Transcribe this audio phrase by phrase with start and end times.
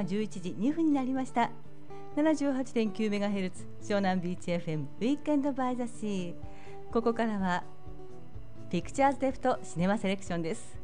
[0.00, 1.50] は11時2分になりました。
[2.16, 6.34] 78.9メガヘルツ湘南ビーチ FM ウィークエンドバイザシー。
[6.90, 7.62] ここからは
[8.70, 10.78] ピクチャーズデプトシネマセレクションです。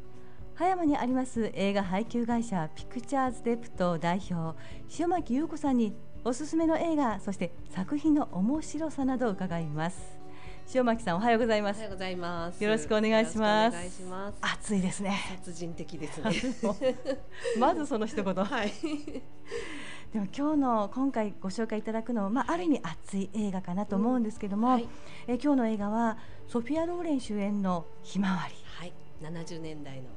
[0.53, 4.57] 葉山にあります映画配給会社ピクチャーズデプト代表
[4.99, 5.93] 塩巻優子さんに
[6.23, 10.16] おすすめの映画そして作品の面白さなどを伺います。
[10.73, 11.77] 塩巻さんおはようございます。
[11.77, 12.61] おはようございます。
[12.61, 13.73] よろしくお願いします。
[13.73, 14.37] お願いします。
[14.41, 15.17] 暑いですね。
[15.37, 16.31] 殺人的ですね。
[17.57, 18.35] まずその一言。
[18.35, 18.71] はい。
[20.11, 24.89] でも今日の今回ご紹介いただくのは、まあ、ある意味熱い映画かなと思うんですけども、うんはい。
[25.27, 28.55] え今日の映画はソフィア・ローレン主演の「ひまわり。
[28.65, 28.93] はい。
[29.21, 30.09] 70年代のも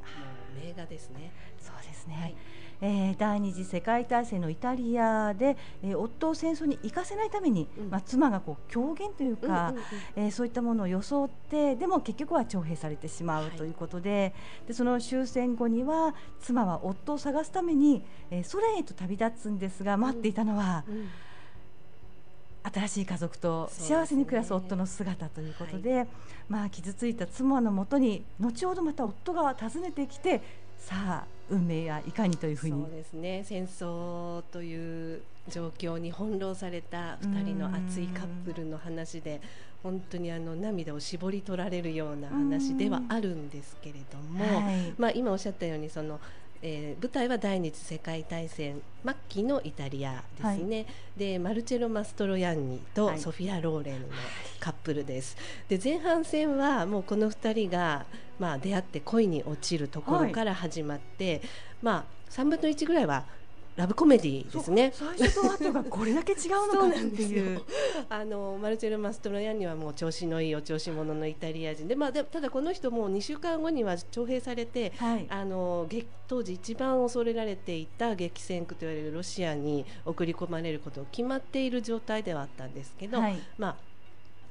[0.56, 2.34] う名画ですね」そうですね、はい
[2.82, 7.90] えー第二次世界大戦のイタリアで、えー夫を戦争に行かせないために、うん。
[7.90, 9.84] まあ、妻がこう狂言というか、うんうんうん
[10.16, 13.56] えーそういったものを装ってでも結局は徴兵されてしまうはい。
[13.56, 14.34] ということで,、
[14.66, 21.08] でその終戦後には妻は夫を探すために、えーソ連へと旅立つんですが待っていたのは、うん。
[22.62, 26.06] 新しい家族と幸せに暮らす夫の姿ということで
[26.46, 30.42] まあ、傷ついた妻のもとに後ほどまた夫が訪ねてきて
[30.76, 32.82] さあ運命やいかにというふうに。
[32.82, 33.42] そうですね。
[33.44, 39.40] 戦争という状況に翻弄された2人の熱いカップルの話で
[39.82, 44.94] 本当にあの涙を絞り取られるような話ではあるんですけれども、はい。
[44.98, 46.20] まあ、今おっしゃったようにその、
[46.62, 53.18] えー舞台は第二次世界大戦末期のイタリアですね、でマルチェロ・マストロヤンニとはい。
[53.18, 54.08] ソフィア・ローレンの
[54.58, 55.36] カップルです。
[55.68, 58.04] で前半戦はもうこの2人が、
[58.38, 61.40] まあ、出会って恋に落ちるところから始まって、
[61.82, 63.24] まあ、3分の1ぐらいは
[63.76, 64.92] ラブコメディですね。
[64.94, 67.62] 最初と後がこれだけ違うのかっていう。
[68.08, 83.89] あのマルチェル・マストロヤンニはもう調子のいいお調子者のイタリア人で,、まあ、でただこの人も2週間後には徴兵されてはいあの激当時一番恐れられていた激戦区と言われるロシアに送り込まれることを決まっている状態ではあったんですけど、はいまあ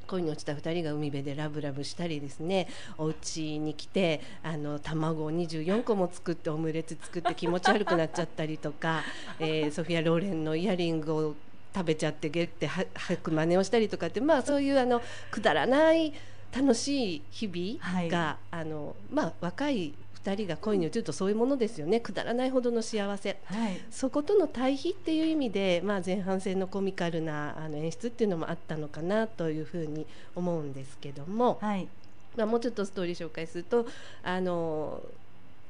[0.09, 9.03] 恋に落ちた2人が海辺でラブラブしたりですねお家に来てあの卵を24個も作ってオムレツ作って気持ち悪くなっちゃったりとか、
[9.39, 11.35] えーソフィア・ローレンのイヤリングを
[11.73, 16.13] 食べちゃってゲっては吐く真似をしたりとかってまあそういうあのくだらない
[16.55, 19.93] 楽しい日々が、あのまあ若い
[20.25, 21.99] 2人が恋に落ちるとそういうものですよね。
[21.99, 23.39] くだらないほどの幸せ。
[23.45, 23.79] はい。
[23.89, 31.87] そことの対比っていう意味で、まあ、前半戦のコミカルなあの演出っていうのもあったのかなというふうに思うんですけども、はい。
[32.35, 33.87] まあ、もうちょっとストーリー紹介すると
[34.23, 35.01] あの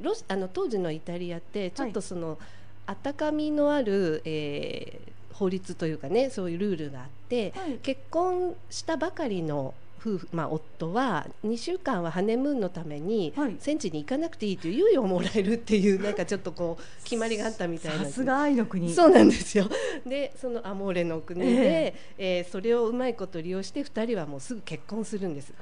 [0.01, 2.37] ロシあの当時のイタリアってちょっとその、
[2.85, 7.79] 温かみのある、えー法律というかねそういうルールがあって、はい。
[7.81, 18.93] 結婚したばかりの夫婦、まあ、夫は2週間はハネムーンのためにはい戦地に行かなくていいという猶予をもらえるっていうなんかちょっとこう決まりがあったみたいなさすが愛の国。
[18.93, 19.69] そうなんですよ。
[20.05, 25.53] で、そのアモーレの国で、ええーそれをうまいこと利用して2人はもうすぐ結婚するんです。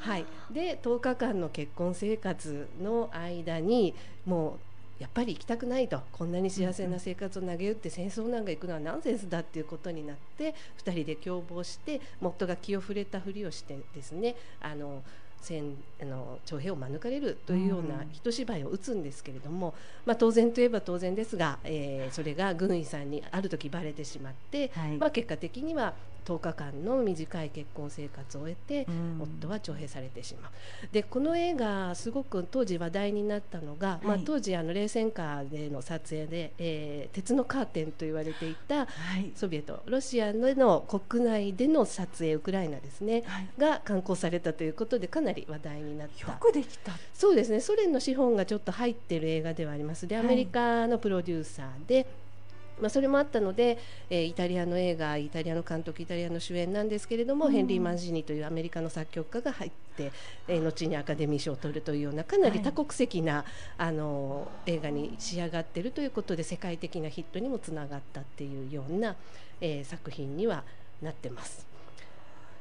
[0.00, 0.26] はい。
[0.50, 3.94] で、10日間の結婚生活の間に
[4.26, 6.00] もうやっぱり行きたくないと。
[6.12, 10.54] こんなに幸せな生活を投げ打って戦争なんか行くのはナンセンスだっていうことになって
[10.84, 15.02] 2人で共謀して夫が気を触れたふりをしてですねあの
[15.42, 19.74] 戦あの徴兵を免れるというようなうん一芝居を打つんですけれども、
[20.06, 24.96] まあ、当然といえば当然ですが、えーそれが軍医さんにある時バレてしまって、はい。
[24.98, 25.94] まあ、結果的には
[26.24, 29.22] 10日間の短い結婚生活を終えて、うん。
[29.22, 30.52] 夫は徴兵されてしまう。
[30.92, 38.86] でこの映画すごく当時話題になったのが、まあはい、当時あの冷戦下での撮影で、えー鉄のカーテンと言われていたは
[39.18, 39.32] い。
[39.34, 43.48] ソビエトロシアでの国内での撮影ウクライナですねはい。
[43.58, 46.32] が刊行されたということでかなり話題になった。
[46.32, 46.92] よくできた。
[47.14, 47.60] そうですね。
[47.60, 50.06] ソ連の資本がちょっと入ってる映画ではあります。
[50.06, 50.24] ではい。
[50.24, 52.06] アメリカのプロデューサーで、
[52.82, 53.78] まあ、それもあったので、
[54.10, 60.10] えーイタリアの映画イタリアの監督イタリアの主演なんですけれども、うんヘンリー・マンジーニというアメリカの作曲家が入って、
[60.48, 63.44] えー後にアカデミー賞を取るというようなかなり多国籍な、
[63.78, 69.14] あの映画に仕上がっているということで世界的なヒットにもつながったっていうような、
[69.60, 70.64] えー作品には
[71.00, 71.66] なってます。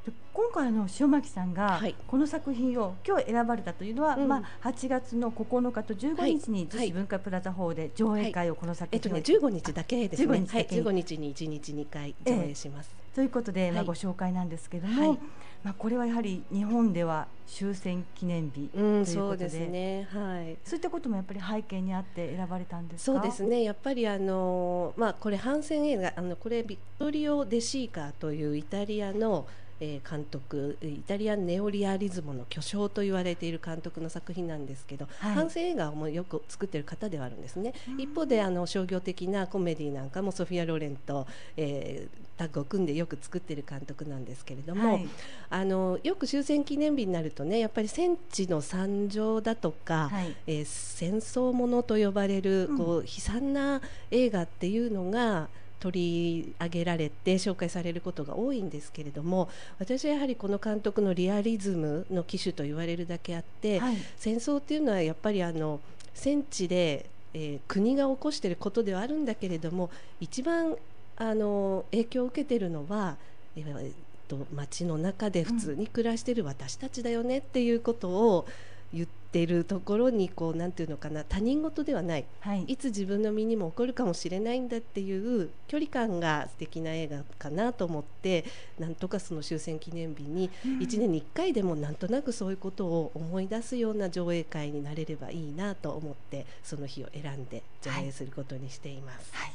[0.05, 10.33] で今回の塩巻さんがはいこの作品を今日選ばれたというのは、うんまあ8月の9日と15日にはい逗子文化プラザホールで上映会をこの作えっとね、品を15日だけですね。
[10.33, 12.95] 15日はい、15日に1日2回上映します。
[13.13, 15.19] ということで、まあ、はいご紹介なんですけども、はい
[15.63, 20.07] まあ、これはやはり日本では終戦記念日とうん、いうことで,、そうですね。
[20.11, 20.57] はい。
[20.63, 23.19] そういったこともやっぱり背景にあって選ばれたんですか？
[23.19, 23.63] そうですね。
[23.63, 29.45] やっぱりあのまあこれ反戦映画あのこれビットリオ・デ・シーカーというイタリアの、
[29.81, 41.25] えー、監督イタリアンネオリアリズムの巨匠と言われている監督の作品なんですけど、はい、反省映画もよく作ってる方ではあるんですね、うん、一方であの商業的なコメディなんかもソフィア・ローレンと、
[41.57, 45.07] えー、タッグを組んでよく作ってる監督なんですけれども、はい、
[45.49, 53.81] あのよく終戦記念日になるとねやっぱり戦地の惨状だとか、はい、えー、戦争ものと呼ばれる、こう悲惨な
[54.11, 55.49] 映画っていうのが
[55.81, 59.49] 取り上げられて紹介されることが多いんですけれども
[59.79, 65.81] 私はやはりこの監督のリアリズムの機種と言われるだけあって、はい、戦争っていうのはやっぱりあの
[66.13, 69.89] 戦地で、えー、国が起こしていることではあるんだけれども
[70.19, 70.75] 一番
[71.17, 73.17] あの影響を受けているのは、
[73.55, 73.91] えー、
[74.27, 78.53] と街の中で普通に暮らしている私たちだよねっていうことを、うん
[78.93, 88.43] 言ってるところにこうなんていうのかな他人事ではない、はい、いつ自分の身にも起こるかもしれないんだっていう距離感が素敵な映画かなと思って
[88.77, 99.31] なんとかその終戦記念日に1年に1回でもなんとなくそういうことを思い出すような上映会になれればいいなと思ってその日を選んで上映することにしています。
[99.33, 99.53] はい。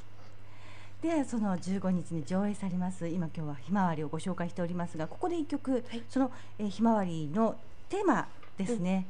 [1.02, 7.54] でその15日に上映されます今今日はひまわりをご紹介しておりますがここで一曲、はい、その、えひまわりの
[7.90, 8.26] テーマ
[8.56, 9.06] ですね、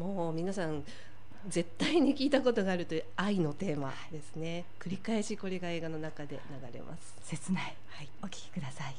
[0.00, 0.82] もう皆さん
[1.48, 6.40] 絶対に聞いたことがあるという愛のテーマですね、繰り返しこれが映画の中で
[6.72, 7.14] 流れます。
[7.24, 8.94] 切ない、はい、お聞きください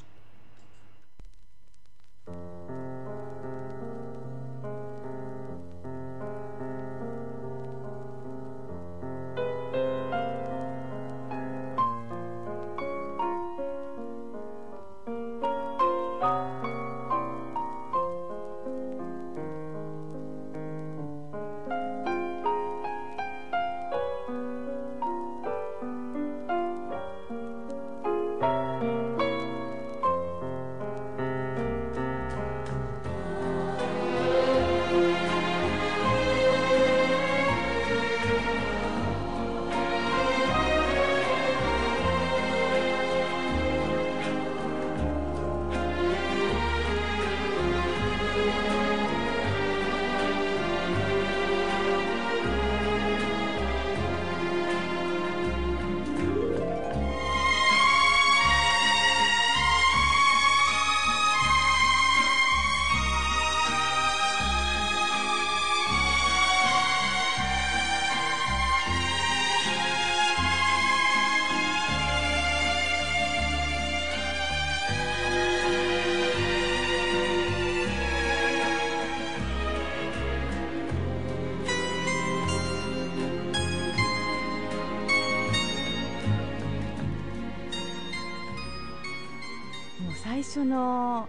[90.72, 91.28] の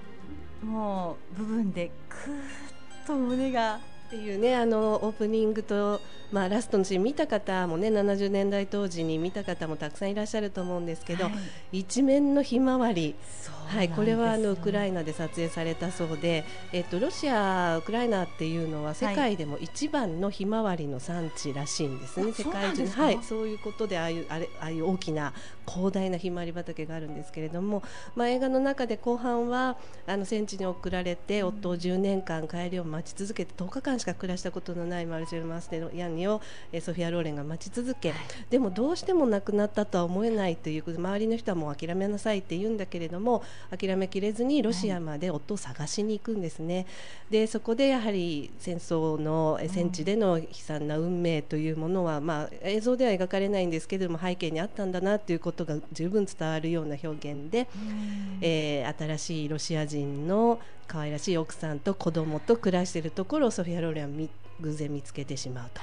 [0.63, 3.79] もう部分でくーっと胸が。
[4.03, 5.99] っていうねあのオープニングと、
[6.31, 11.31] まあ、ラストのシーン見た方もね70年代当時に見た方もたくさんいらっしゃると思うんですけど、は
[11.71, 13.15] い、一面のひまわり
[13.67, 25.33] はい、これはあのウクライナで撮影されたそうで、えっと、ロシア、ウクライナっていうのは世界でも一番のひまわりの産地らしいんですね、はい、世界中はい、そういうことでああいうあれああいう大きな
[25.67, 27.83] 広大なひまわり畑があるんですけれども、
[28.15, 29.77] まあ、映画の中で後半は
[30.07, 36.41] あの戦地に送られて、うん、夫を10年間帰りを待ち続けて10日間しか暮らしたことのないマルシェル・マステのヤンニを
[36.71, 46.85] えソフィア・ローレンが待ち続け、はい、でもどうしても亡くなったとは思えないということで周りの人はもう諦めなさいって言うんだけれども諦めきれずにロシアまで夫を探しに行くんですね。
[47.29, 57.67] でそこでやはり戦争の戦地での悲惨な運命というものは、まあ、映像では描かれないんですけれども背景にあったんだなということが十分伝わるような表現で、
[58.41, 64.27] えー、新しいロシア人の可愛らしい奥さんと子供と暮らしているところをソフィア・ローレンは
[64.59, 65.81] 偶然見つけてしまうと。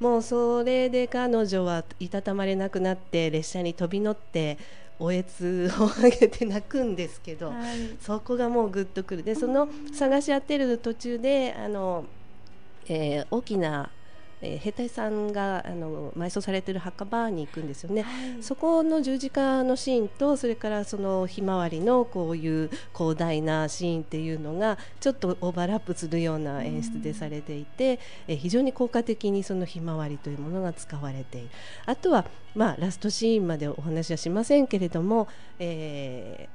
[0.00, 4.56] もうそれで彼女はいたたまれなくなって列車に飛び乗って
[5.00, 9.22] おえつを上げて泣くんですけど、はい、そこがもうぐっとくる。
[9.22, 12.04] でその探し合ってる途中であの、
[12.86, 13.90] えー、大きな
[14.42, 31.48] えー、兵隊さんがあの埋葬されている墓場に行くんですよね、はい、そこの十字架のシーンとそれからそのひまわりのこういう広大なシーンっていうのがちょっとオーバーラップするような演出でされていて、えー、非常に効果的にそのひまわりというものが使われている。
[31.86, 35.28] あとは、まあ、ラストシーンまでお話はしませんけれども、
[35.58, 36.48] え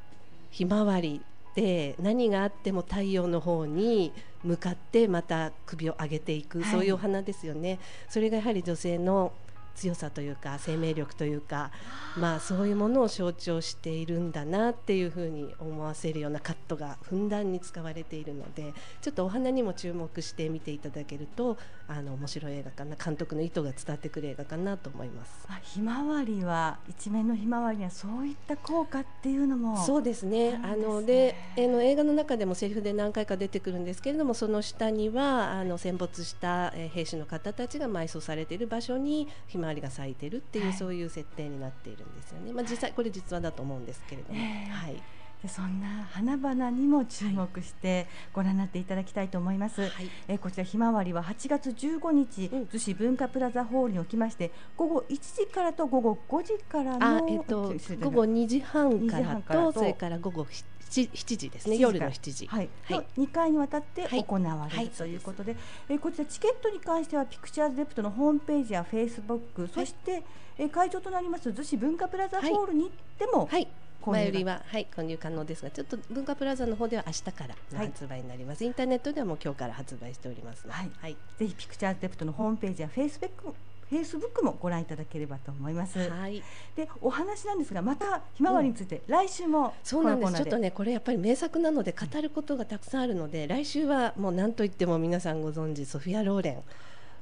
[0.51, 1.22] ー、ひまわり
[1.56, 4.12] で何があっても太陽の方に
[4.46, 7.80] 向かってまた首を上げていく、はい、そういうお花ですよね。
[8.08, 9.34] それがやはり女性の
[9.75, 11.72] 強さというか生命力というか
[12.17, 25.46] まあそういうものを象徴しているんだなっていうふうに思わせるようなカットがふんだんに使われているのでちょっとお花にも注目して見ていただけるとあの面白い映画かな監督の意図が伝わってくる映画かなと思います。
[25.48, 29.77] あひまわりは一面のひまわりにはそういった効果っていうのも。
[29.86, 30.60] そうですね。
[30.63, 42.53] あのであの映画の中でもセリフで何回か出てくるんですけれどもその下にはあの戦没した兵士の方たちが埋葬されている場所にひまわりが咲いてるっていう、はい、そういう設定になっているんですよね。
[42.53, 45.01] まあ、実際これ実話だと思うんですけれども、えー、はい。
[45.45, 49.91] でそんな花々にも注目してご覧になっていただきたいと思います、はい、
[50.27, 61.77] えこちらひまわりは8月15日、うん、逗子文化プラザホールにおきまして午後1時からと午後5時からのえっと、午後2時半からとそれから午後7時ですね。
[61.77, 62.70] 夜の7時、はい。
[62.84, 65.56] はい、2回にわたって行われる、ということで、
[65.89, 70.24] えこちらチケットに関してはピクチャーズデプトのホームページやフェイスブックそして、
[70.58, 73.68] え会場となります逗子文化プラザホールに行っても、はい。
[74.12, 83.54] 前売りははい購入可能ですがちょっと文化プラザの方では明日からの発売になります、はい、インターネットではもう今日から発売しておりますはい、はい、ぜひピクチャーズデプトのホームページやフェイスブック
[83.89, 86.00] フェイスブックもご覧いただければと思います。
[86.10, 86.42] はい。
[86.75, 90.34] でお話なんですがまたひまわりについて、うん、来週もそうなんです。
[90.34, 96.63] ちょっとねこれやっぱり名作なので語ることがたくさんあるので、来週はもう何と言っても皆さんご存知ソフィアローレン。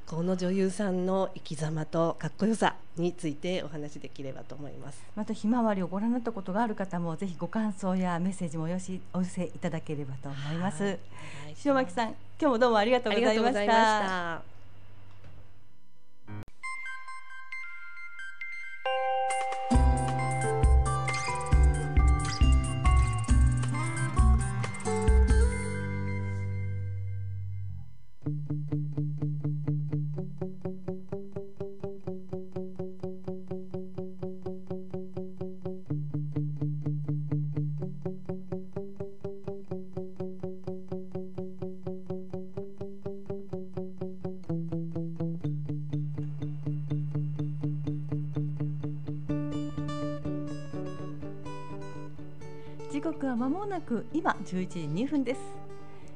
[0.06, 5.02] この女優さんの生き様とかっこよさについてお話しできればと思います。
[5.16, 11.00] またひまわりをご覧になったことがある方もぜひご感想やメッセージもお寄せお寄せいただければと思います、はい、
[11.66, 14.53] 塩巻さん今日もどうもありがとうございました
[19.34, 19.83] thank you
[54.14, 55.42] 今11時2分です。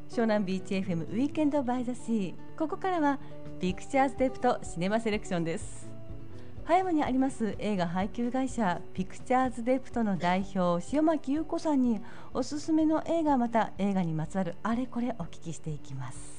[0.09, 2.33] 湘南ビーチ FM ウィーケンドバイザシー。
[2.57, 3.19] ここからは
[3.59, 5.87] ピクチャーズデプトシネマセレクションです。
[6.67, 12.01] 葉山にあります映画配給会社ピクチャーズデプトの代表塩巻優子さんに
[12.33, 16.36] おすすめの映画また映画にまつわるあれこれお聞きしていきます。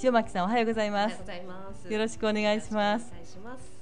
[0.00, 1.92] 塩巻さんおはようございます。
[1.92, 3.12] よろしくお願いします。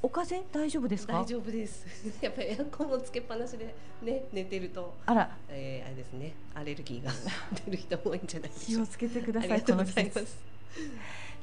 [0.02, 1.20] お風邪大丈夫ですか？
[1.20, 1.86] 大丈夫です。
[2.20, 6.32] やっぱりエアコンをつけっぱなしでね寝てるとあら、えー、あれですね。
[6.54, 7.12] アレルギーが
[7.64, 10.26] 出る人多いんじゃない気をつけてくださいこの季節。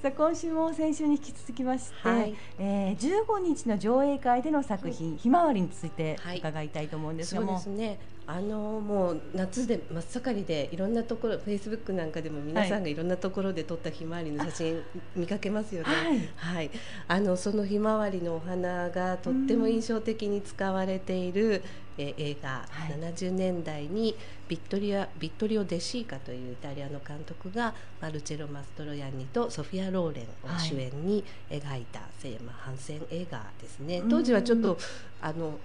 [0.02, 12.98] さあ今週も先週に引き続きまして、はい、えー、15日の上映会での作品「ひまわり」について伺いたいと思うんですがも、はい、そうですねあのもう夏で真っ盛りでいろんなところフェイスブックなんかでも皆さんがい。
[12.98, 14.84] ろんなところで撮ったひまわりの写真
[15.16, 15.88] 見かけますよね。
[16.36, 16.72] はい、はい、
[17.08, 21.64] あのそのひまわりのお花がとっても印象的に使われている、
[22.00, 24.16] え映画、はい、70年代に
[24.48, 34.04] ビットリアビットリオ・デシーカというイタリアの監督がマルチェロ・マストロヤンニとソフィア・ローレンを主演に描いた、はい、まあ、反戦映画ですね。
[34.08, 34.78] 当時はちょっと
[35.22, 35.58] あの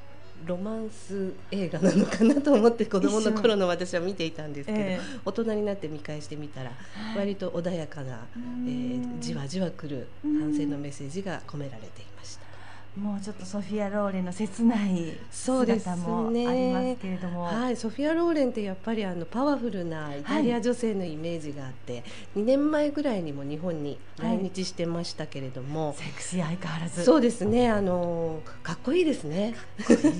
[0.47, 6.73] ロマンス映画なのかなと思って子供の頃の私は見ていたんですけど、えー、大人になって見返してみたら、
[7.17, 12.51] 割と穏やかな、えー、じわじわくる反省のメッセージが込められていました。
[12.97, 21.99] もうちょっとソフィア・ローレンの切ない姿もありますけれども、ね、はい、ソフィア・ローレンってやっぱりあのパワフルなイタリア女性のイメージがあって、は
[22.37, 27.03] い、2年前ぐらいにも日本に来日してましたけれども、はい、セクシー相変わらず。
[27.03, 27.71] そうですね。
[27.71, 29.55] あのかっこいいですね。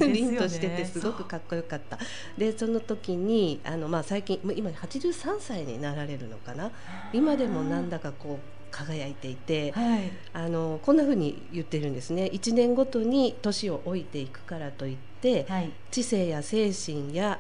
[0.01, 1.99] 凛としててすごくかっこよかった。
[2.39, 6.71] でその時にあの、まあ、最近今83歳になられるのかな。
[7.13, 17.39] 今でもなんだかこう輝いていて、はい、あのこんなふうに言ってるんですね1年ごとに年を老いていくからといって、はい、知性や精神や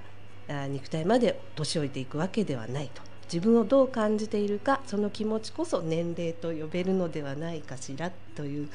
[0.68, 8.68] 肉体まで年老いていくわけではないと自分をどう感じているかその気持ちこそ年齢と呼べるのではないかしらという。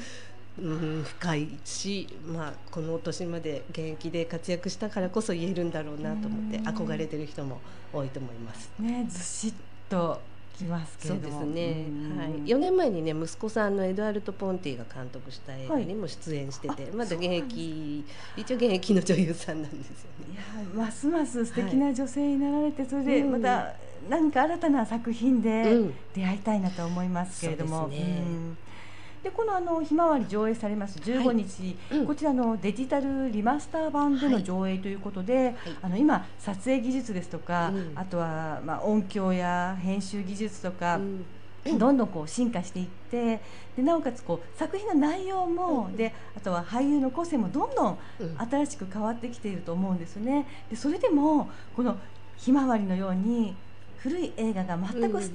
[0.59, 7.61] うん、深いし、まあ、この年まで現役で活躍したからこそ言えるんだろうなと思って憧れてる人も
[7.93, 8.71] 多いと思います。
[8.79, 9.53] ね、ずしっ
[9.87, 10.19] と
[10.57, 11.39] きますけれども。
[11.39, 11.85] そうですね、
[12.17, 20.33] はい、4年前にね息子さんのエドワルド・ポンティが監督した映画にも出演してて、はい、まだ現役一応現役の女優さんなんですよね。
[20.33, 20.35] い。
[20.35, 23.73] やますます素敵な女性になられて、それでまた
[24.09, 25.63] 何か新たな作品で
[26.13, 27.85] 出会いたいなと思いますけれども。
[27.85, 28.21] うん、でね
[29.27, 41.25] でこのあのひまわり上映されます15日、はいうん、こちらのデジタルリマスター版での上映ということで、はい、あの今撮影技術ですとか、うん、あとはまあ音響や編集技術とか、うん。
[41.77, 43.41] どんどんこう進化していって
[43.75, 47.97] でなおかつこう作品の内容も、であとは俳優の個性もどんどん
[48.49, 50.47] 新しく変わってきていると思うんですね。
[50.69, 51.97] でそれでもこの
[52.37, 53.53] ひまわりのように
[53.97, 55.29] 古い映画が全く廃れず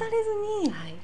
[0.65, 0.95] に、はい、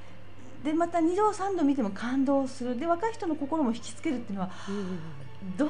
[0.65, 2.79] でまた2度3度見ても感動する。
[2.79, 4.51] で若い人の心も引きつけるっていうのは、
[5.57, 5.69] どう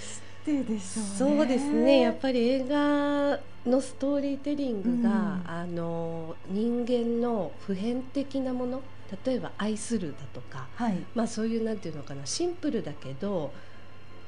[0.00, 2.00] してでしょう、ね、そうですね。
[2.00, 8.82] やっぱり映画のストーリーテリングが、うん、あの人間の普遍的なもの
[9.24, 13.52] 例えば愛するだとか、はい、まあそういうなんていうのかなシンプルだけど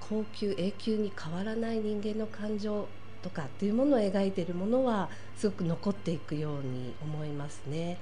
[0.01, 2.89] 高級永久に変わらない人間の感情
[3.23, 7.99] とかっていうものを描いているものはすごく残っていくように思いますね。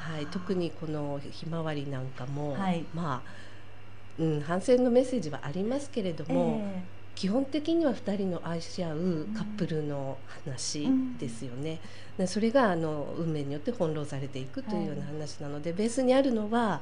[0.00, 10.88] はい、特にこのひまわりなんかも、はい、まあ、うん、反戦のメッセージはありますけれども、えー基本的には2人の愛し合うカップルの話
[11.18, 11.78] ですよね。
[12.18, 16.80] うん、それがあの運命によって翻弄されていくというような話なので、はい、ベースにあるのは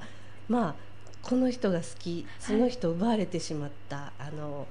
[0.49, 0.75] まあ
[1.23, 4.69] この人が好きその人を奪われてしまった、はい、あの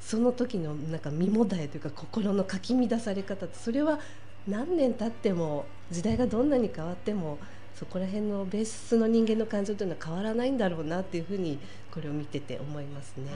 [0.00, 4.00] その時のなんか身もだえというか心のかき乱され方それは
[4.48, 7.38] 何年経っても時代がどんなに変わっても
[7.82, 11.58] そこら辺のベースの人間の感情というのは変わらないんだろうなっていうふうに
[11.90, 13.32] これを見てて思いますね。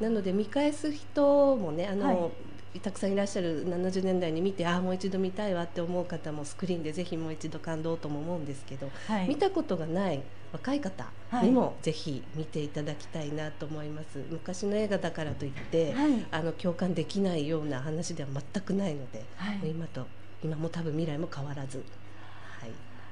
[0.00, 2.30] なので見返す人もねあの、は
[2.76, 11.08] い、たくさんいらっしゃる70年代に見てああもう一度見たいわって思う方もスクリーンでぜひもう一度感動とも思うんですけど、はい、見たことがない若い方
[11.42, 19.24] にもぜひ見ていただきたいなと思います、はい、昔の映画だからといって、はい、あの共感できないような話では全くないので、
[19.64, 20.06] 今と
[20.44, 21.82] 今も多分未来も変わらず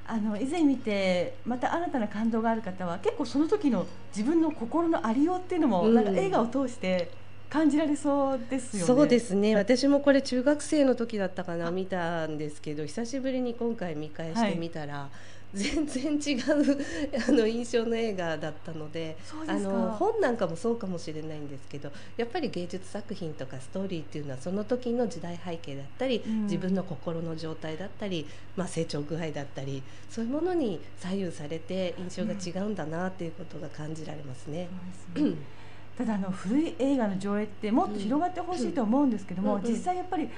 [0.07, 7.11] あの以前見てまた新たな感動がある方は結構その時の自分の心のありようっていうのも、なんか映画を通して
[7.49, 8.87] 感じられそうですよね。
[8.87, 9.55] そうですね。
[9.55, 16.77] 私もこれ中学生の時だったかな見たんですけど、久しぶりに今回見返してみたら、はい全然違う
[17.27, 19.15] あの印象の映画だったので
[19.47, 34.67] あの本なんかもそうかもしれないんですけどやっぱり芸術作品とかストーリーっていうのはその時の時代背景だったり、うん、自分の心の状態だったり、まあ、成長具合だったりそういうものに左右されて印象が違うんだなっていうことが感じられますね。
[35.15, 35.37] うん、
[35.97, 40.29] ただあの古い映画の上映ってもっと広がってほしいと思うんですけども、実際やっぱり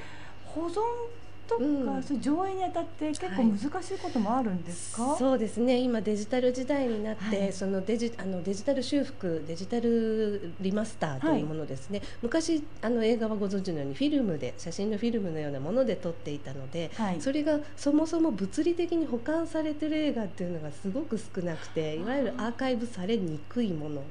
[0.46, 0.80] 保存
[1.50, 5.80] とか、うん、そ上映にあたって結構難しいこともあるんですか、はい、そうですね。
[5.80, 24.04] 今デジタル時代になって、はい、そのデジあのデジタル修復デジタルリマスターというものですね、はい、昔あの映画はご存知のようにフィルムで写真のフィルムのようなもので撮っていたので、それがそもそも物理的に保管されてる映画っていうのがすごく少なくていわゆるアーカイブされにくいもの。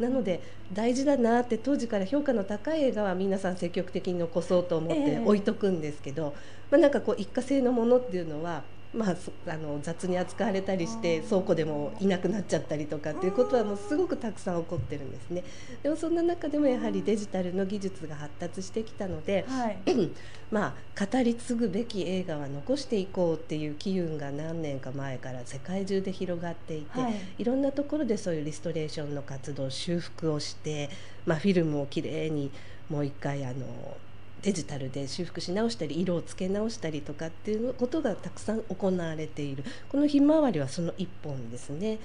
[0.00, 6.34] なので大事だなって当時から評価の高い映画は皆さん積極的に残そうと思って置いとくんですけど、
[6.70, 8.62] まあ、なんかこう一過性のものっていうのは
[8.94, 15.44] まあ、あの雑に扱われたりして倉庫でもいなくなっちゃったりとかっていうことはもうすごくたくさん起こってるんですね。
[15.82, 19.78] でもそんな中でもやはりデジタルの技術が発達してきたので、はい、
[20.50, 30.88] まあ語り継ぐべき映画は残していこうっていう機運が何年か前から世界中で広がっていて、はい、いろんなところでそういうリストレーションの活動修復をして、
[31.26, 32.50] まあ、フィルムをきれいに
[32.88, 33.98] もう一回あの
[34.42, 39.64] デジタルで修復し直したり色をつけ直したりとかっていうことがたくさん行われている。
[39.88, 41.98] このひまわりはその一本ですね。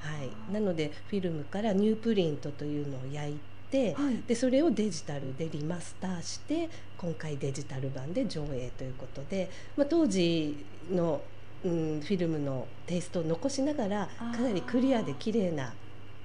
[0.00, 3.38] はい、なのでフィルムからニュープリントというのを焼い
[3.70, 11.20] て、はい、でそれをデジタルでリマスターして今回デジタル版で上映ということで、まあ、当時の、
[11.64, 15.72] うん、フィルムのテイストを残しながらかなりクリアで綺麗な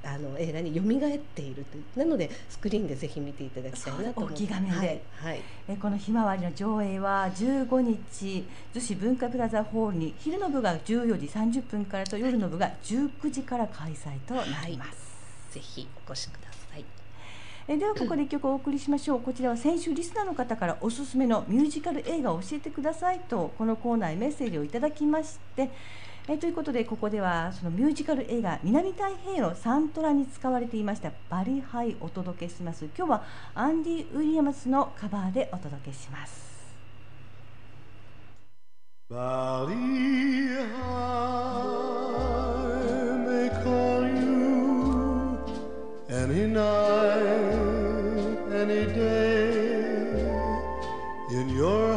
[0.05, 4.43] あの映画に蘇っているというなのでスクリーンでぜひ見ていただきたいなと思って。
[4.43, 4.99] 大き画面で、はい。
[5.15, 14.93] はい、えこのひまわりの上映は15日逗子文化プラザホールに昼の部が14時30分からと夜の部が19時から開催となります、は
[15.51, 16.85] い、ぜひお越しください。
[17.67, 19.21] えではここで一曲お送りしましょう。
[19.21, 25.69] こちらは先週リスナーの方からおすすめのミュージカル映画を教えてくださいとこのコーナーへメッセージをいただきまして
[26.29, 32.85] えということでここではそのミュージカル映画南太平洋サントラに使われていましたバリハイお届けします。
[32.97, 36.53] 今日はアンディ・ウィリアムスのカバーでお届けします。
[39.09, 39.75] バリ
[40.81, 41.83] ハイ
[43.27, 45.37] may call you
[46.09, 47.33] any night
[48.53, 49.73] any day
[51.31, 51.92] in your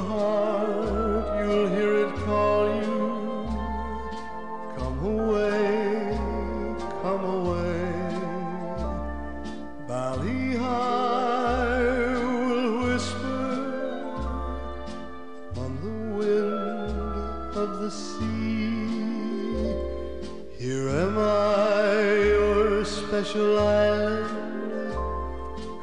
[23.36, 24.94] special island.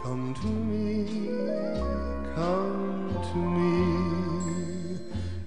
[0.01, 1.05] Come to me,
[2.33, 4.97] come to me.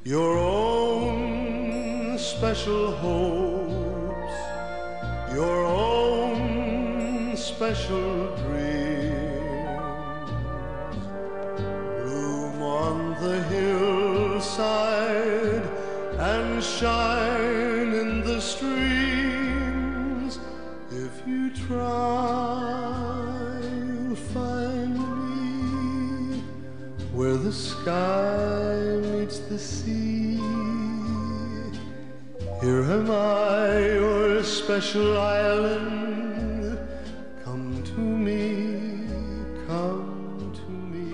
[0.04, 4.36] Your own special hopes,
[5.34, 9.50] your own special dreams.
[12.04, 14.86] Bloom on the hillside
[16.18, 17.15] and shine
[27.46, 28.74] the sky
[29.12, 30.40] meets the sea.
[32.60, 36.76] Here am I, your special island.
[37.44, 39.06] Come to me,
[39.68, 41.06] come to me.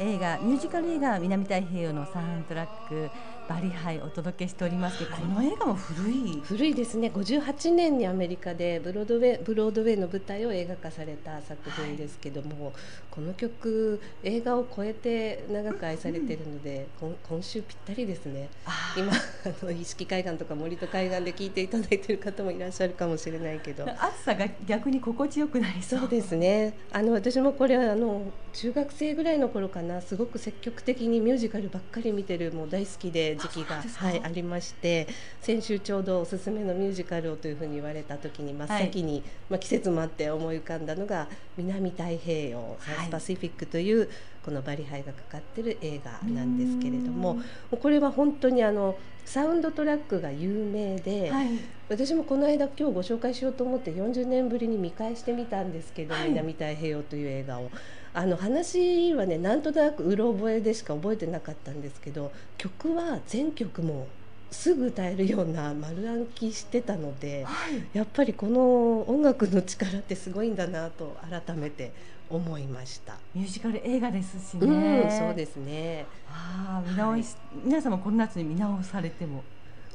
[0.00, 3.10] 映画ミュージカル映画南太平洋のサウンドトラック
[3.50, 6.40] バリハイお届けしておりますけど、この映画も古い？
[6.44, 7.10] 古いですね。
[7.12, 12.72] 58年にアメリカでブロードウェイブロードウェイの舞台を映画化された作品ですけども、
[13.10, 18.48] この曲映画を超えて長く愛されているので、今今週ぴったりですね。
[18.96, 19.10] 今
[19.44, 23.84] あの意識海岸とか森と海岸で聴いていただいている方もいらっしゃるかもしれないけど。
[23.98, 26.74] 暑さが逆に心地よくなりそうそうですね。
[26.92, 33.82] あの私もこれあの中学生ぐらいの頃かなすごく積極的にミュージカルばっかり見てるもう大好きで時期が。
[33.82, 35.06] はい、ありまして
[35.40, 44.08] 先週ちょうどおすすめのミュージカルをというふうに言われた時に真っ先に、まあ、季節もあって思い浮かんだのが南太平洋サウスパシフィックという、
[44.44, 47.38] このバリハイがかかってる映画なんですけれども
[47.70, 51.50] これは本当にあのサウンドトラックが有名で、はい。
[51.88, 56.30] 私もこの間今日ご紹介しようと思って40年ぶりに見返してみたんですけど「はい。
[56.30, 57.70] 南太平洋」という映画を。
[58.12, 64.08] あの話はねなんとなくうろ覚えでしか覚えてなかったんですけど曲は全曲も
[64.50, 67.96] すぐ歌えるような丸暗記してたのではい。
[67.96, 71.92] やっぱりこの音楽の力ってすごいんだなと改めて
[72.28, 73.16] 思いました。
[73.34, 74.66] ミュージカル映画ですしね、
[75.04, 76.06] うん、そうですね。
[76.28, 79.42] ああ見直し、皆様この夏に見直されても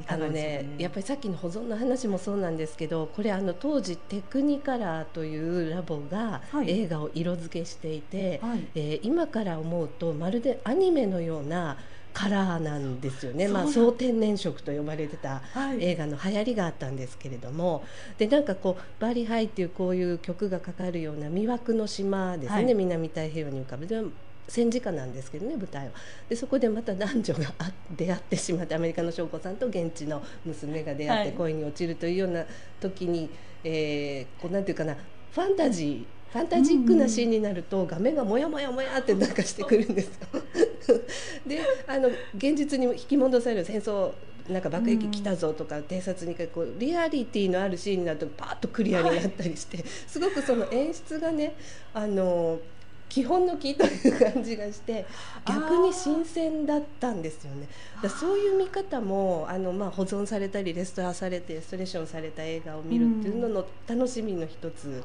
[0.08, 6.70] あのねやっぱりさっきの保存の話もそうなんですけどこれあの当時テクニカラーというラボがはい。
[6.70, 8.68] 映画を色付けしていて、はい。
[8.76, 11.78] えー今から思うとまるでアニメのような
[12.14, 15.84] カラーなんですよね、まあ、総天然色と呼ばれてたはい。
[15.84, 17.84] 映画の流行りがあったんですけれども。
[18.18, 22.74] でなんかこう「バリハイ」っていうこういう曲がかかるような魅惑の島ですね、はい。
[22.74, 23.88] 南太平洋に浮かぶ。
[23.88, 24.02] で
[24.48, 25.92] 戦時下なんですけどね舞台は
[26.30, 27.54] でそこでまた男女が
[27.96, 32.46] 出会ってしまってアメリカの将校さんと現地の娘が出会って恋に落ちるというような
[32.80, 33.30] 時に、
[33.64, 34.96] えーこうなんていうかな
[35.32, 40.42] ファンタジーファンタジックなシーンになると画面がもやもやもやってなんかしてくるんですよ。
[41.48, 44.12] であの現実に引き戻される戦争
[44.50, 51.56] なんか爆撃来たぞとか偵察にこうリアリティのあるシーンになるとパッとクリアになったりして、すごくその演出がね
[51.94, 52.60] あの
[53.10, 55.06] 基本のキーという感じがして
[55.48, 57.68] 逆に新鮮だったんですよね。
[58.02, 65.04] だそういう見方もあの、まあ、保存されたりレストアされてレストレーションされた映画を見るっていうのの楽しみの一つ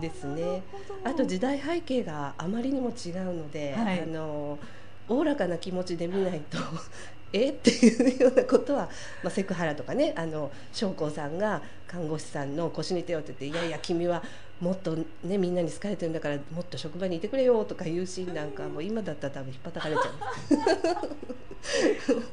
[0.00, 0.62] ですね。
[1.04, 4.58] あと時代背景があまりにも違うので、はいあの
[5.08, 6.58] おおらかな気持ちで見ないと
[7.32, 8.88] えっていうようなことは、
[9.22, 14.22] まあ、セクハラとかねあの将校さんが看護師さんの腰に手を当てて「いやいや君は
[14.60, 20.06] もっとねみんなに好かれてるんだからもっと職場にいてくれよ」とかいうシーンなんかもう今だったら多分引っ張かれちゃう。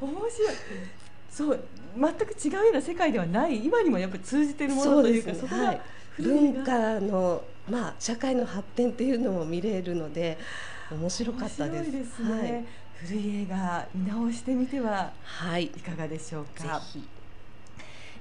[0.00, 0.54] 面白い。
[1.30, 1.60] そう
[1.96, 5.48] 全く違うような世界ではない今にもやっぱり通じてるものというかそね。
[5.48, 5.80] こがはい。
[6.18, 10.38] 文画化の、まあ、社会の発展っていうのも見れるので
[10.90, 11.90] 面白かったです。
[11.90, 17.02] ですね、古い映画見直してみてははい、はい、いかがでしょうぜかひ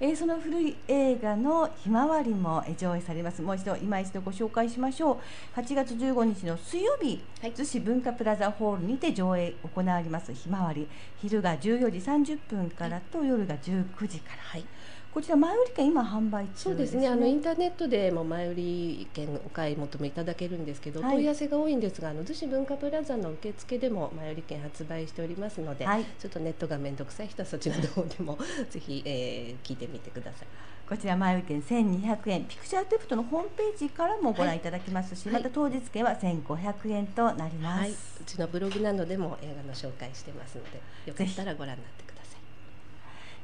[0.04, 3.42] えーその古い映画のひまわりもえー上映されます。
[3.42, 5.18] もう一度今一度ご紹介しましょう。
[5.58, 7.54] 8月15日の水曜日、はい。
[7.54, 10.34] 逗子文化プラザホールにて上映行われます。
[10.34, 10.90] ひまわり。
[11.22, 14.66] 昼が14時30分からと夜が19時から、はい
[15.14, 17.08] こちら前売り券今販売中そうですね。
[17.08, 21.18] あのインターネットでも前売り券お買い求めいただけるんですけど、はい。
[21.18, 26.06] 問い合わせが多いんですがあの逗子文化プラザの受付でも前売り券発売しておりますので、はい。
[26.18, 28.40] ちょっとネットが面倒くさい人はそちらの方でも
[28.72, 30.48] ぜひ、えー聞いてみてください。
[30.90, 32.46] こちら前売り券1200円。
[32.46, 35.36] ピクチャーテプトのホームページからもご覧いただけますし、はい。
[35.36, 37.96] また当日券は1500円となります、はい、う
[38.26, 42.03] ちのブログなどでも映画の紹介してますのでよかったらご覧になって。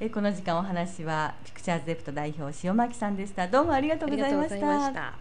[0.02, 3.50] えこの時間お話はピクチャーズデプト代表塩巻さんでした。
[3.50, 5.14] どうもありがとうございまありがとうした。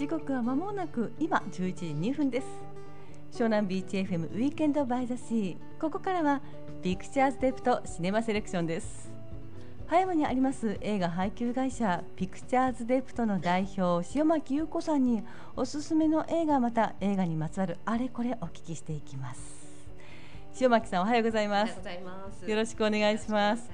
[0.00, 0.08] 時。
[0.08, 2.46] 刻は間もなく今11時2分です。
[3.32, 6.40] 湘南ビーチ FM ウィーケンドバイザシーここからは
[6.82, 9.12] ピクチャーズデプトシネマセレクションです。
[9.86, 15.22] 葉山にあります映画配給会社ピクチャーズデプトの代表塩巻優子さんに
[15.54, 19.59] おすすめの映画また映画にまつわるあれこれお聞きしていきます。
[20.58, 21.70] 塩巻さんおはようございます。
[22.48, 23.70] よろしくお願いします。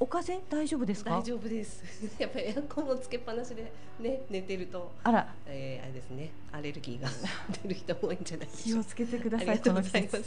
[0.00, 1.10] お風邪大丈夫ですか？
[1.18, 1.82] 大丈夫です。
[2.18, 6.30] やっぱりエアコンをつけっぱなしでね寝てるとあら、えー、あれですね。
[6.52, 7.08] アレルギーが
[7.62, 10.24] 出る人多いんじゃない気をつけてくださいこの季節。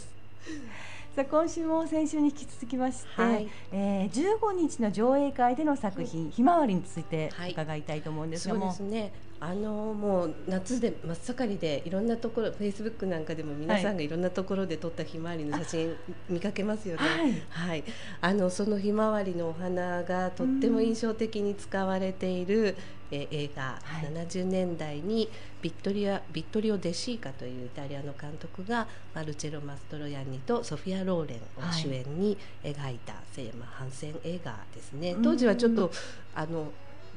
[1.15, 9.11] さあ今週も先週に引き続きまして、はい、えー、15日の上映会での作品「ひまわり」について伺いたいと思うんですがも、はい、そうですね
[9.43, 15.95] あのもう夏で真っ盛りでいろんなところフェイスブックなんかでも皆さんがいろんなところで撮ったひまわりの写真
[16.29, 17.01] 見かけますよね。
[17.01, 17.83] はい、はい、
[18.21, 22.77] あのそのひまわりのお花がとっても印象的に使われている、
[23.09, 25.27] え映画、はい、70年代に
[25.61, 35.15] ビットリアビットリオ・デシーカというイタリアの監督がマルチェロ・マストロヤンニとソフィア・ローレンを主演に描いた、はい、まあ、反戦映画ですね。
[35.23, 35.91] 当時はちょっと
[36.35, 36.71] あの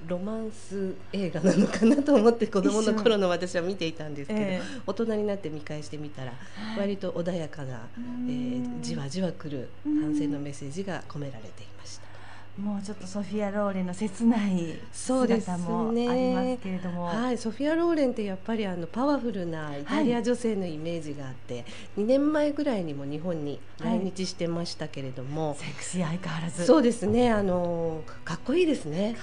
[0.06, 6.32] ロマンス映画なのかなと思って子供の頃の私は見ていたんですけど、えー、大人になって見返してみたら
[6.78, 12.13] 割と穏やかな、えー、じわじわくる反省のメッセージが込められていました。
[12.58, 21.64] もうちょっとソフィア・ローレンの切ない姿もありますけれども、ね、はい、ソフィア・ローレンってやっぱりあのパワフルなイタリア女性のイメージがあって、はい、
[22.02, 26.64] 2年前ぐらいにも日本に来日してましたけれども、はい、セクシー相変わらず。
[26.64, 27.32] そうですね。
[27.32, 29.16] あのかっこいいですね。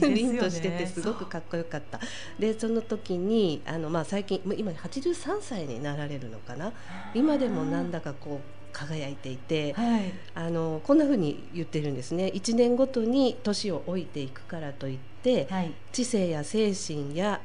[0.00, 2.00] 凛としててすごくかっこよかった。
[2.40, 6.72] でその時にあの、まあ、最近今83歳になられるのかな。
[7.14, 17.40] 今でもなんだかこう輝いていて、はい、あのこんなふうに言ってるんですね1年ごとに年を老いていくからといって、はい、知性や精神や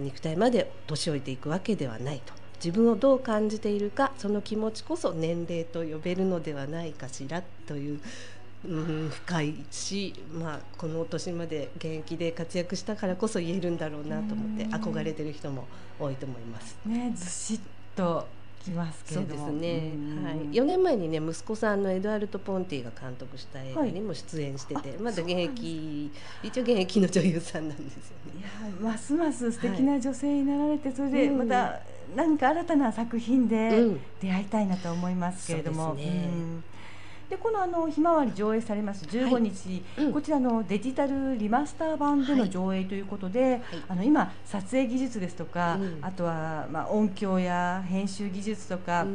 [0.00, 8.00] 肉体まで年老いていくわけではないと自分をどう感じているかその気持ちこそ年齢と呼べるのではないかしらという。
[8.66, 15.66] うん、深いし、まあ、この年まで現役で活躍したからこそ言えるんだろうなと思って憧れてる人も
[16.00, 16.78] 多いと思います。
[16.86, 17.60] ね、ずしっ
[17.94, 18.26] と
[18.64, 19.46] きますけれども。
[19.46, 19.92] そうですね、
[20.24, 26.10] はい、4年前にね息子さんのエドアルト・ポンティが監督した映画にも出演してて、はい、まだ現役
[26.42, 28.00] 一応現役の女優さんなんですよ
[28.34, 28.40] ね。
[28.40, 31.80] いやますます素敵な女性になられて、それでまた
[32.16, 33.70] 何か新たな作品で
[34.20, 35.92] 出会いたいなと思いますけれども。
[35.92, 36.28] うん、ね
[37.28, 49.06] でこのあのひまわり上映されます15日、はいうん、こちらのデジタルリマスター版での上映ということで、はい、あの今撮影技術ですとか、うん、あとはまあ音響や編集技術とか、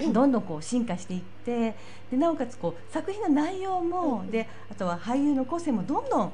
[0.00, 1.74] うん、どんどんこう進化していって
[2.10, 6.32] でなおかつこう作品の内容も、であとは俳優の個性もどんどん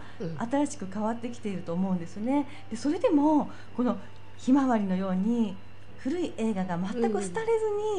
[0.51, 2.49] 新しく変わってきていると思うんですね。
[2.71, 3.97] でそれでもこの
[4.37, 5.55] ひまわりのように
[5.99, 7.31] 古い映画が全く廃れず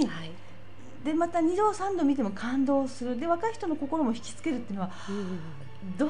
[0.01, 0.31] に、はい
[1.03, 3.19] でまた2度3度見ても感動する。
[3.19, 4.91] で若い人の心も引きつけるっていうのは、
[5.97, 6.09] どう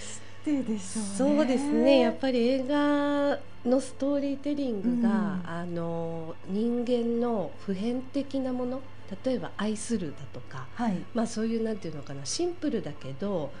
[0.00, 2.00] してでしょう、ね、そうですね。
[2.00, 8.80] やっぱり映画のストーリーテリングが、うん、あの人間の普遍的なもの
[9.24, 13.52] 例えば愛するだとか、はい、まあそういうなんていうのかなシンプルだけど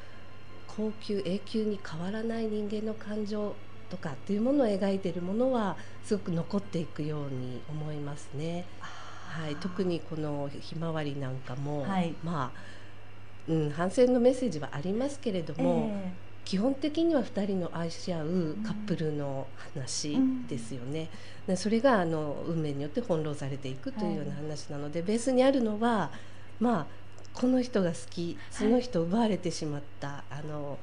[0.68, 3.54] 高級永久に変わらない人間の感情
[3.90, 8.64] とかっていうものを描いているものはすごく残っていくように思いますね。
[9.30, 21.08] はい、特にこのひまわりなんかも、はい、まあ、うん、反戦のメッセージはありますけれども、えー、基本的には2人の愛し合うカップルの話ですよね。
[21.46, 26.10] うん、それがあの運命によって翻弄されていくというような話なので、はい、ベースにあるのは
[26.58, 26.86] まあ
[27.32, 30.78] この人が好きその人を奪われてしまった、はい、あの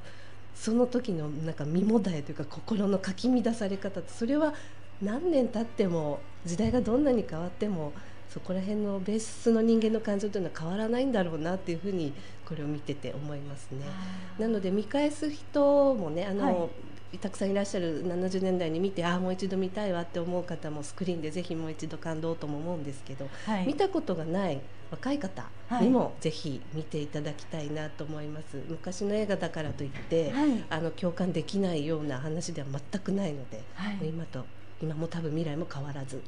[0.55, 4.53] その時のなんか身もだえというか心のかき乱され方それは
[5.01, 7.93] 何年経っても時代がどんなに変わっても
[8.38, 12.13] そこら辺のベースの人間の感情というのは変わらないんだろうなっていうふうに
[12.45, 13.80] これを見てて思いますね。
[14.38, 16.69] なので見返す人もねあの、は
[17.13, 25.50] い、たくさんいらっしゃる70年代に見てああもう一度見たいわって思う方もスクリーンでぜひもう一度感動とも思うんですけど、はい、見たことがない若い方
[25.82, 33.63] にもぜひ見ていただきたいなと思います、はい、昔の映画だからといって、はい、あの共感できないような話では全くないので、
[34.08, 34.45] 今と
[34.80, 36.21] 今も多分未来も変わらず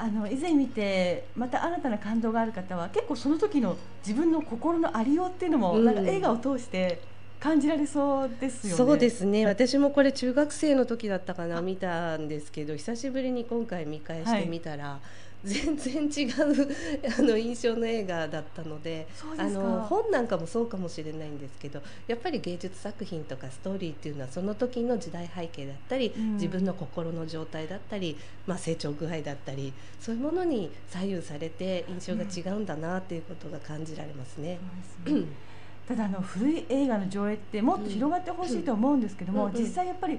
[0.00, 7.00] あの以前見てまた新たな感動がある方は結構その時の自分の心のありようっていうのも、なんか映画を通して
[7.40, 8.76] 感じられそうですよね。
[8.76, 9.44] そうですね。
[9.44, 15.00] 私もこれ中学生の時だったかな見たんですけど、久しぶりに今回見返してみたら、はい、
[15.44, 16.68] 全然違う
[17.18, 26.38] あの印象の映画だったのであの本なんかもそうかもしれないんですけどやっぱり芸術作品とかストーリーっていうのはその時の時代背景だったり、うん。
[26.38, 34.58] 自分の心の状態だったり、まあ、成長具合だったりそういうものに左右されて印象が違うんだなっていうことが感じられますね。
[35.04, 35.28] そうですね。
[35.88, 39.58] ただあの古い映画の上映ってもっと広がってほしいと思うんですけども、うんうん。
[39.58, 40.18] 実際やっぱり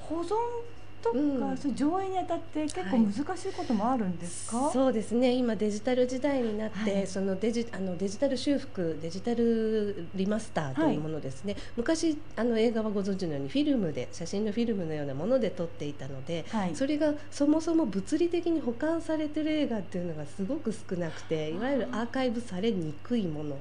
[0.00, 0.34] 保存
[1.04, 1.56] とか、うん。
[1.56, 5.32] そ上映にあたって結構難しいこともあるんですか、そうですね。
[5.32, 7.06] 今デジタル時代になって、はい。
[7.06, 16.74] そのデジあのデジタル修復デジタルリマスターというものですね、昔あの映画はご存知のようにフィルムで写真のフィルムのようなもので撮っていたので、はい。
[16.74, 23.56] それがそもそも物理的に保管されてる映画っていうのがすごく少なくていわゆるアーカイブされにくいもの。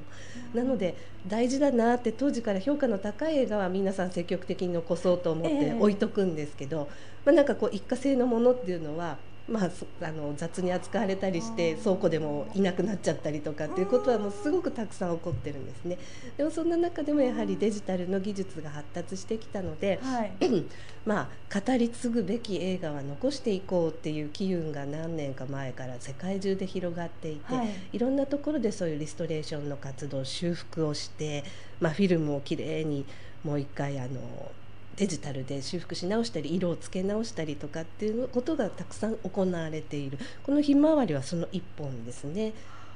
[0.54, 0.96] なので
[1.28, 5.66] 大事だなって当時から評価の高い映画は皆さん積極的に残そうと思っええ。
[5.72, 6.90] て置いとくんですけど、
[7.26, 15.98] まあ、なんかこう一過性のものっていうのは、まあ、そあの雑に扱われたりして倉庫でもいなくなっちゃったりとかっていうことはもうすごくたくさん起こってるんですね。
[16.38, 20.34] でもそんな中でもやはりデジタルの技術が発達してきたので、はい。
[21.06, 27.68] まあ、語り継ぐべき映画は残していこうっていう機運が何年か前から世界中で広がっていて、はい。
[27.92, 31.44] いろんなところでそういうリストレーションの活動修復をして、
[31.82, 33.06] まあ、フィルムをきれいに
[33.44, 34.52] もう一回あの
[34.96, 40.20] デジタルで修復し直したり色をつけ直したりとかっていうことがたくさん行われている。
[40.44, 42.54] このひまわりはその一本ですね。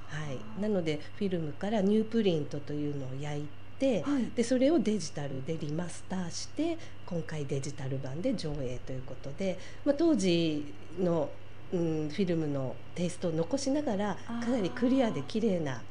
[0.08, 3.48] はい、なのでフィルムからニュープリントというのを焼い
[3.80, 4.32] て、はい。
[4.36, 11.30] でそれをデジタルでリマスターして今回デジタル版で上映ということで、まあ、当時の、
[11.74, 15.82] うん、フィルムのテイストを残しながらかなりクリアで綺麗な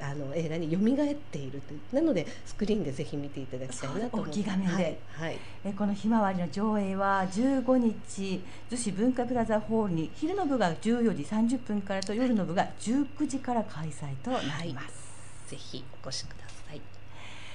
[0.00, 4.72] あの映画に蘇っているというなのでスクリーンでぜひ見ていただきたいなと思い画面で。
[4.74, 4.98] はい。
[5.12, 5.38] はい。
[5.64, 16.80] えこのひまわりの上映は15日逗子文化プラザホールに昼の部が14時30分からと夜の部が19時から開催となります、ぜひお越しください。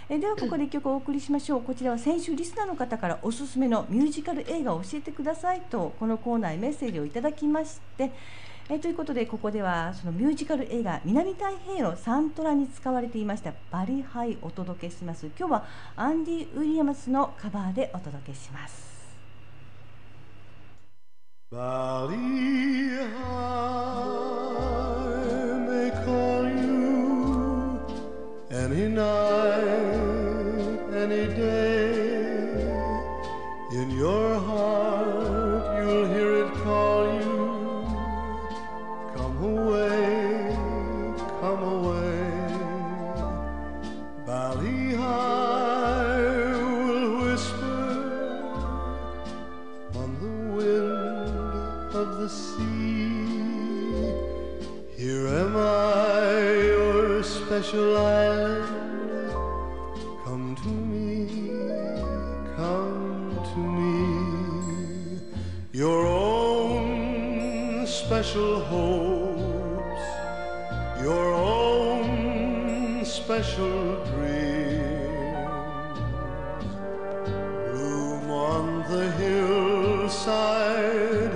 [0.08, 1.62] えではここで一曲お送りしましょう。
[1.64, 8.12] こちらは先週リスナーの方からおすすめのミュージカル映画を教えてくださいとこのコーナーへメッセージをいただきまして
[8.68, 18.96] えということでここではそのミュージカル映画南太平洋のサントラに使われていましたバリハイお届けします今日はアンディ・ウィリアムスのカバーでお届けします
[21.52, 24.26] Valley High
[25.68, 27.80] may call you
[28.52, 29.76] any night,
[31.04, 31.86] any day.
[33.72, 35.25] In your heart,
[39.76, 40.56] away,
[41.42, 42.24] come away.
[44.26, 44.96] Valley
[46.86, 47.84] will whisper
[50.02, 52.86] on the wind of the sea.
[54.98, 55.62] Here am I,
[56.74, 58.66] your special island.
[60.24, 61.12] Come to me,
[62.56, 63.96] come to me.
[65.72, 68.95] Your own special hopes,
[73.26, 75.18] special dreams
[77.72, 81.32] bloom on the hillside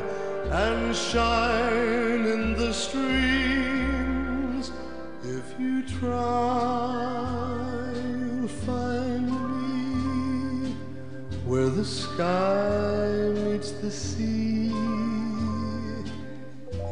[0.51, 4.72] and shine in the streams.
[5.24, 10.76] If you try, you'll find me
[11.47, 14.68] where the sky meets the sea.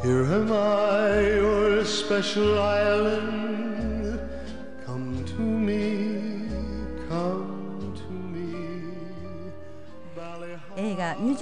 [0.02, 3.37] Here am I, your special island.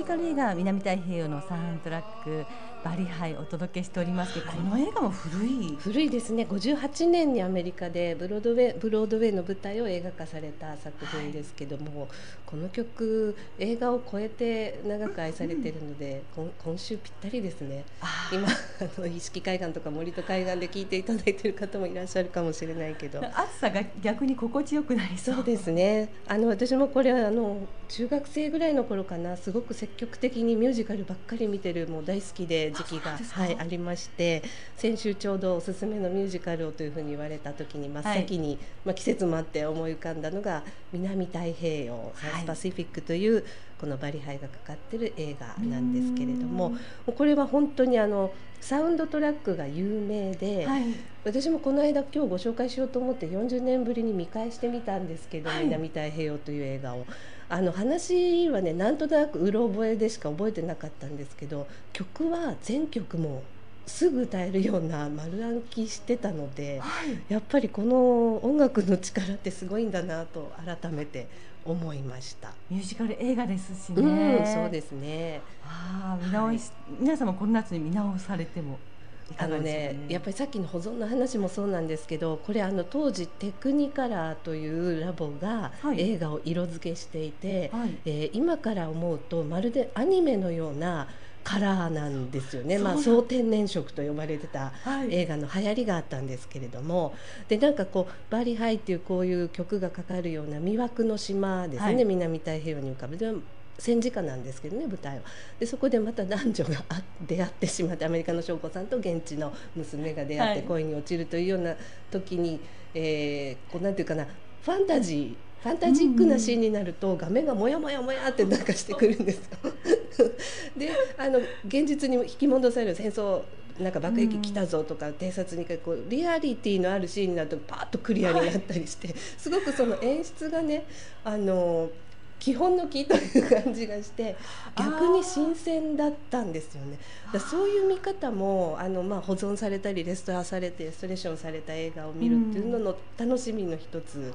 [0.06, 2.46] カル映画南太平洋のサウンドトラック
[2.86, 5.76] バリハイお届けしておりますけど、この映画も古い？
[5.80, 6.46] 古いですね。
[6.48, 12.06] 58年にアメリカでブロードウェイブロードウェイの舞台を映画化された作品ですけども、
[12.46, 17.84] この曲映画を超えて長く愛されているので、今今週ぴったりですね。
[18.00, 23.18] あ今 あの意識海岸とか森と海岸で聞いていただいている方もいらっしゃるかもしれないけど。
[23.18, 25.34] 暑さが逆に心地よくなりそう。
[25.34, 26.08] そうですね。
[26.28, 29.36] あの私もこれはあの中学生ぐらいの頃かな。
[29.36, 34.42] すごく積極的にミュージカルばっかり見てるもう大好きで時期がはい、ありまして
[34.76, 40.62] 先週ちょうどおすすめのミュージカルをというふうに言われた時に真っ先に、まあ、季節もあって思い浮かんだのが
[40.92, 43.44] 南太平洋サウスパシフィックという、
[43.80, 46.74] このバリハイがかかってる映画なんですけれども
[47.04, 50.84] これは本当にあのサウンドトラックが有名で、はい。
[51.24, 55.64] 私もこの間今日ご紹介しようと思って40年ぶりに見返してみたんですけど「はい。
[55.64, 57.06] 南太平洋」という映画を。
[57.48, 63.42] あの話はねなんとなくうろ覚えでしか覚えてなかったんですけど曲は全曲も
[63.86, 71.28] すぐ歌えるような丸暗記してたのではいやっぱりこの音楽の力ってすごいんだなと改めて
[71.64, 72.52] 思いました。
[72.70, 74.02] ミュージカル映画ですしね。
[74.02, 75.40] うん、そうですね。
[75.64, 76.70] ああ見直し、
[77.00, 78.95] 皆様この夏に見直されてもい
[79.38, 86.00] あのかがでしょうね、やっぱりさっきの保存の話もそうなんですけどこれあの当時テクニカラーというラボがはい。
[86.00, 87.90] 映画を色付けしていて、はい。
[88.04, 91.08] えー今から思うとまるでアニメのような
[91.42, 95.14] カラーなんですよね、まあ、総天然色と呼ばれてたはい。
[95.14, 97.14] 映画の流行りがあったんですけれども。
[97.48, 102.04] でなんかこう「バリハイ」っていうこういう曲がかかるような魅惑の島ですね、はい。
[102.04, 103.16] 南太平洋に浮かぶ。
[103.16, 103.32] で
[103.78, 105.22] 戦時下なんですけどね舞台は
[105.58, 106.84] でそこでまた男女が
[107.26, 111.74] 出会ってしまってアメリカの将校さんと現地の娘が出会って恋に落ちるというような
[112.10, 112.60] 時に、
[112.94, 114.26] えーこうなんていうかな
[114.62, 119.72] ファンタジーファンタジックなシーンになると画面がもやもやもやってなんかしてくるんですよ。
[120.76, 123.42] であの現実に引き戻される戦争
[123.78, 130.84] なんか爆撃来たぞとか偵察にこうリアリティのあるシーンになるとパーッとクリアになったりして、すごくその演出がね
[131.24, 131.90] あの
[132.38, 134.36] 基本の木という感じがして
[134.76, 136.98] 逆に新鮮だったんですよね。
[137.32, 144.32] だそういう見方もあの、まあ、保存されたりレストアされてレストレーションされた映画を見るっていうのの楽しみの一つ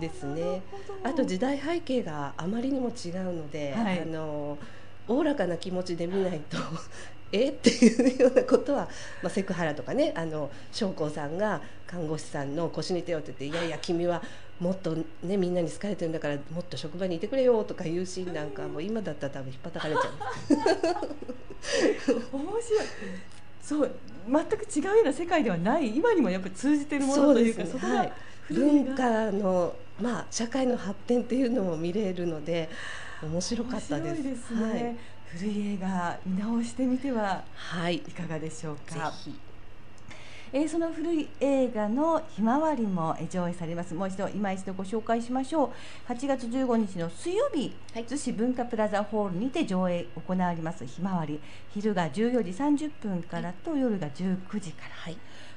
[0.00, 0.62] ですね。
[1.02, 4.58] あと時代背景があまりにも違うので、はいあの
[5.08, 6.58] おおらかな気持ちで見ないと
[7.32, 7.48] え？
[7.50, 8.88] っていうようなことは、
[9.22, 13.52] まあ、セクハラとかねあの将校さんが看護師さんの腰に手を当てて「い。
[13.52, 14.22] やいや君は
[14.60, 20.06] もっとねみんなに好かれてるんだからもっと職場にいてくれよ」とかいうシーンなんかもう今だったら多分引っ張かれちゃう。
[22.36, 22.86] 面白い。
[23.62, 23.90] そう。
[24.28, 25.96] 全く違うような世界ではない。
[25.96, 27.70] 今にもやっぱり通じてるものというかね。
[27.94, 28.12] はい。
[28.50, 32.68] 文化の、まあ、社会の発展っていうのも見れるので
[33.22, 34.22] 面白かったです。
[34.22, 34.96] ですね、はい
[35.32, 39.10] 古い映画見直してみてははい、いかがでしょうぜか。
[39.10, 39.34] ひ
[40.52, 43.94] えーその古い映画のひまわりもえー上映されます。
[43.94, 46.12] もう一度今一度ご紹介しましょう。
[46.12, 51.40] 8月15日の水曜日、はい逗子文化プラザホールにて上映行われますひまわり。
[51.70, 52.42] 昼が14
[52.76, 54.94] 時30分からと夜が19時から。
[54.94, 55.16] はい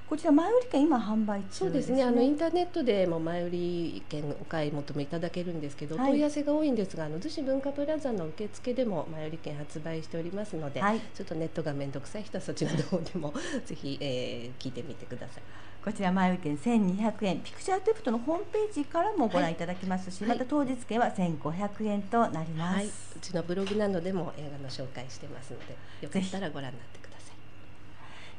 [0.09, 1.61] こちら前売り券今販売中ですね。
[1.61, 13.31] そうですねあのインターネットでも前売り券お買い求めいただけるんですけど、はい問い合わせが多いんですがあの逗子文化プラザの受付でも前売り券発売しておりますので、はいちょっとネットが面倒くさい人はそちらの方でも
[13.63, 15.43] ぜひ、えー聞いてみてください。
[15.85, 22.75] こちら前売り券1200円、ピクチャーテプトのホームページからもご覧いただけますし、はいまた当日券は1500円となります。
[22.77, 22.89] はい、う
[23.21, 27.08] ちのブログなどでも映画の紹介してますのでよかったらご覧になってください。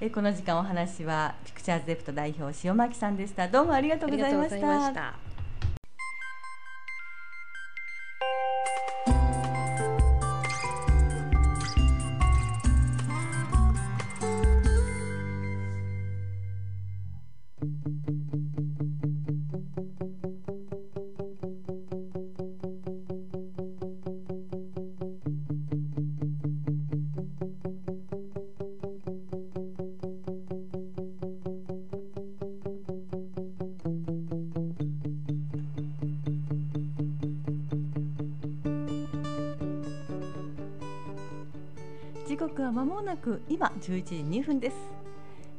[0.03, 3.48] えこの時間お話はピクチャーズデプト代表塩巻さんでした。
[3.48, 5.14] どうもありがとうございました
[17.62, 17.99] うご
[42.70, 44.76] は間もなく今11時2分です。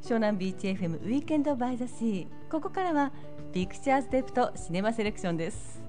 [0.02, 2.28] 湘南ビーチ FM ウィーケンドバイザシー。
[2.50, 3.12] ここからは
[3.52, 5.82] ピクチャーズデプトシネマセレクションです。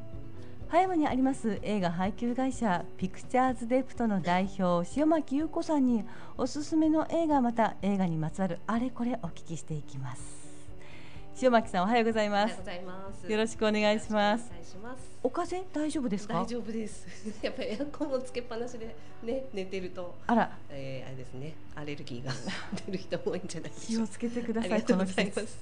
[0.69, 6.03] 葉山にあります映画配給会社ピクチャーズデプトの代表塩巻優子さんに
[6.39, 10.32] おすすめの映画また映画にまつわるあれこれお聞きしていきます
[11.43, 12.53] 塩巻さんおはようございます。
[13.29, 14.49] よろしくお願いします。
[15.25, 16.35] お風邪大丈夫ですか？
[16.35, 17.05] 大丈夫です。
[17.43, 20.57] やっぱりエアコンをつけっぱなしでね寝てると、あら。
[20.71, 21.55] えー、あれですね。
[21.75, 22.33] アレルギーが
[22.87, 23.73] 出る人多いんじゃない。
[23.73, 25.41] 気をつけてくだありさいがとうございこの季節。
[25.43, 25.59] ます。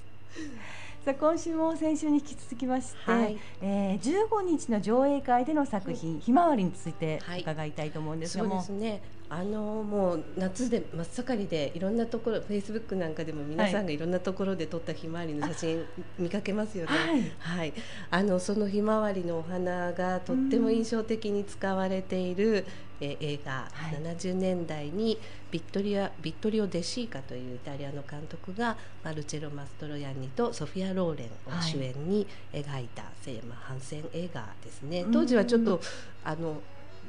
[1.03, 3.37] さあ今週も先週に引き続きまして、はい。
[3.63, 7.41] えー、15日の上映会での作品「ひまわり」についてはい。
[7.41, 9.01] 伺いたいと思うんですそうがも、ですね。
[9.33, 15.85] あのもう夏で真っ盛りでいろんなところ、フェイスブックなんかでも皆さんがいろんなところで撮ったひまわりの写真
[16.19, 16.91] 見かけますよね。
[16.91, 17.31] はい。
[17.39, 17.73] はい、
[18.09, 22.65] あのそのひまわりのお花がとっても印象的に使われている、
[22.99, 23.95] えー映画、はい。
[23.95, 25.17] 70年代に
[25.49, 35.03] ビットリアビットリオ・デシーカというイタリアの監督がマルチェロ・マストロヤンニとソフィア・ローレンを主演に描いた、せまあ反戦映画ですね。
[35.03, 35.11] うん。
[35.13, 35.79] 当時はちょっと
[36.25, 36.61] あの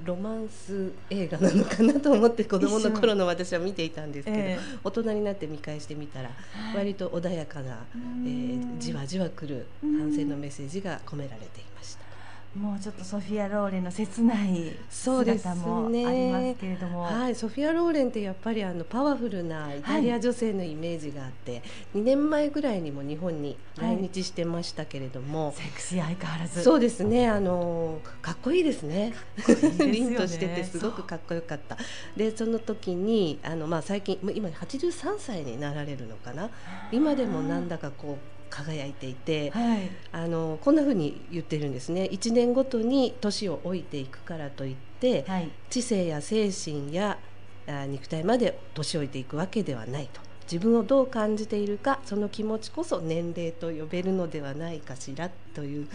[0.04, 6.76] ロマンス映画なのかなと思って子供の頃の私は見ていたんですけど、え大人になって見返してみたらはい。
[6.76, 12.11] 割と穏やかな、うんえーじわじわくる反戦のメッセージが込められていました。
[12.54, 21.62] もうちょっとソフィア・ローレンの切ないそうです姿もありますけれども、はい、ソフィア・ローレンってやっぱりあのパワフルなイタリア女性のイメージがあって、
[21.94, 26.62] 2年前ぐらいにも日本に来日してましたけれども、セクシー相変わらず。
[26.62, 27.26] そうですね。
[27.26, 29.14] あのかっこいいですね。
[29.38, 29.86] いいですよね。
[29.90, 31.78] 凛としててすごくかっこよかった。
[32.16, 36.50] でその時にあの、まあ、最近今83歳になられるのかな。
[36.90, 39.90] 今でもなんだかこう輝いていて、はい。
[40.12, 42.08] あのこんな風に言ってるんですね。
[42.12, 45.50] 1年ごとに年を老いていくからといって、はい。
[45.70, 47.18] 知性や精神や
[47.66, 50.20] あ肉体まで年老いていくわけではないと。
[50.50, 55.88] 自分をどう感じているかその気持ちこそ年齢と呼べるのではないかしらという、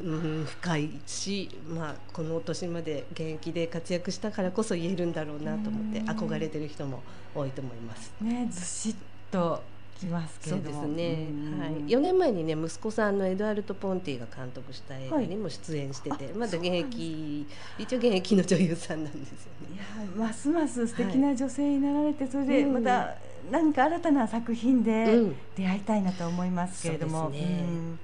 [0.00, 6.08] うん、深いし、まあ、この年まで現役で活躍したからこそ言えるんだろうなと思ってうん。
[6.08, 7.02] 憧れてる人も
[7.34, 8.12] 多いと思います。
[8.22, 8.94] ねずしっ
[9.30, 9.62] と
[10.00, 11.60] きますけそうですね、うん。
[11.60, 16.32] はい、4年前にね息子さんのエドアルト・ポンティが監督した映画にも出演してて、はい。
[16.34, 17.46] あまだ現役
[17.78, 19.74] 一応現役の女優さんなんですよね。
[19.74, 23.14] いやますます素敵な女性になられて、それでまた
[23.50, 25.36] 何か新たな作品でうん。
[25.56, 27.48] 出会いたいなと思いますけれども、そうですね。
[27.62, 27.98] ん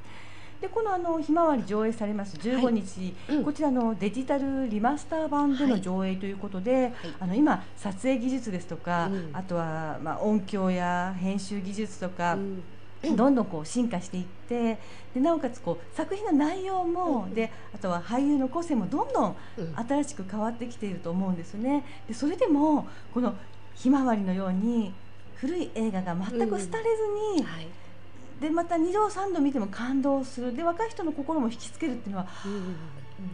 [0.61, 3.45] でこのあのひまわり上映されます15日、うん。
[3.45, 9.31] こちらのデジタルリマスター版での上映ということで、あの今撮影技術ですとか、うん。
[9.33, 12.63] あとはまあ音響や編集技術とか、うん。
[13.15, 14.79] どんどんこう進化していって
[15.15, 19.75] でなおかつこう作品の内容も、であとは俳優の個性もどんどんうん。
[19.77, 21.85] 新しく変わってきていると思うんですよね。
[22.09, 23.35] でそれでもこの
[23.75, 24.95] ひまわりのように
[25.35, 26.69] 古い映画が全く廃れず
[27.37, 27.69] に、はい
[28.41, 30.55] でまた2度3度見ても感動する。
[30.55, 32.29] で若い人の心も引きつけるっていうのは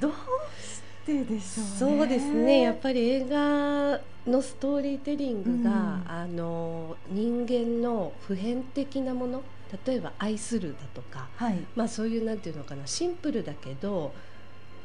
[0.00, 0.12] どう
[0.60, 1.98] してでしょうね。
[1.98, 2.60] そうですね。
[2.62, 6.04] やっぱり映画のストーリーテリングが、うん。
[6.06, 9.42] あの人間の普遍的なもの
[9.86, 11.58] 例えば愛するだとか、はい。
[11.74, 14.14] まあ、そういうなんていうのかなシンプルだけど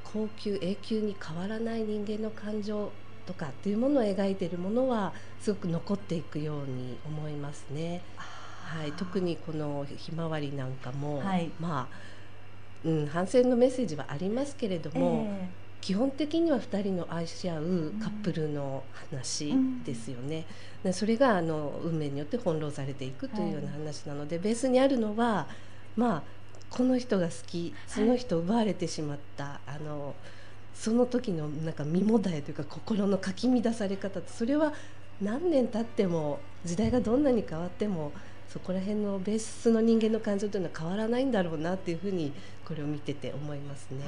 [0.03, 2.91] 高級永久に変わらない人間の感情
[3.25, 8.01] とかっていうものを描いているものはすごく残っていくように思いますね。
[8.67, 11.49] はい、特にこのひまわりなんかも、はい。
[11.59, 15.49] まあ、うん、反戦のメッセージはありますけれども、え
[15.81, 19.53] 基本的には2人の愛し合うカップルの話
[19.85, 20.45] ですよね。
[20.83, 25.47] でそれがあの運命によって翻弄されていくというような話なので、ベースにあるのは
[25.95, 26.23] まあ
[26.69, 30.13] この人が好きその人を奪われてしまった、あの
[30.73, 34.73] その時のなんか身もだえというか心のかき乱され方それは
[35.21, 38.11] 何年経っても時代がどんなに変わっても
[38.57, 42.33] そこら辺のベースの人間の感情というのは変わらないんだろうなっていうふうに
[42.65, 43.99] これを見てて思いますね。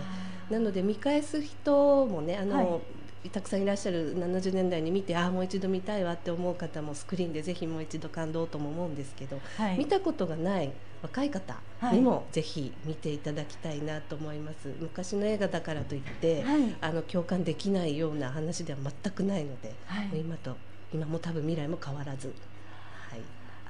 [0.50, 2.80] なので見返す人もねあの、は
[3.32, 9.78] たくさんいらっしゃる70年代に見てああもう一度見たいわって思う方もスクリーンでぜひもう一度感動とも思うんですけど、はい。
[9.78, 10.72] 見たことがない
[11.04, 11.98] 若い方はい。
[11.98, 16.76] にもぜひ見ていただきたいなと思います、昔の映画だからといって、はい。
[16.82, 20.20] あの共感できないような話では全くないので、はい。
[20.20, 20.58] 今と
[20.92, 22.38] 今も多分未来も変わらず、はい、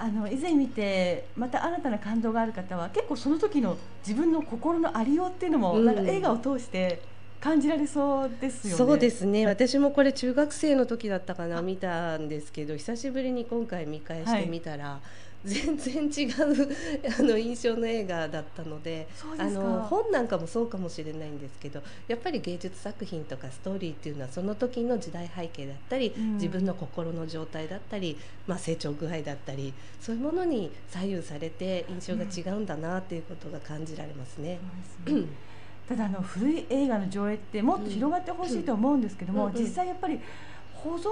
[0.01, 3.77] あの以前見てまた新たな感動がある方は結構その時の
[4.07, 7.01] 自分の心のありようっていうのも、うんなんか映画を通して
[7.41, 8.77] 感じられそうですよね。
[8.77, 15.01] そうですね私もこれ中学生の時だったかな見たんですけど久しぶりに今回見返してみたら、
[15.45, 16.69] 全然違う
[17.17, 26.33] あの印象の映画だったのであの本なんかもそうかもしれないんですけどやっぱり芸術作品とかストーリーっていうのはその時の時代背景だったり、うん。
[26.39, 28.17] 自分の心の状態だったり、
[28.47, 34.59] まあ、成長具合だったりそういうものに左右されて印象が違うんだなっていうことが感じられますね。
[35.05, 35.29] そうですね。
[35.87, 39.59] ただあの古い映画の上映ってもっと広がってほしいと思うんですけども、うんうん。
[39.59, 40.19] 実際やっぱり
[40.73, 41.09] 保存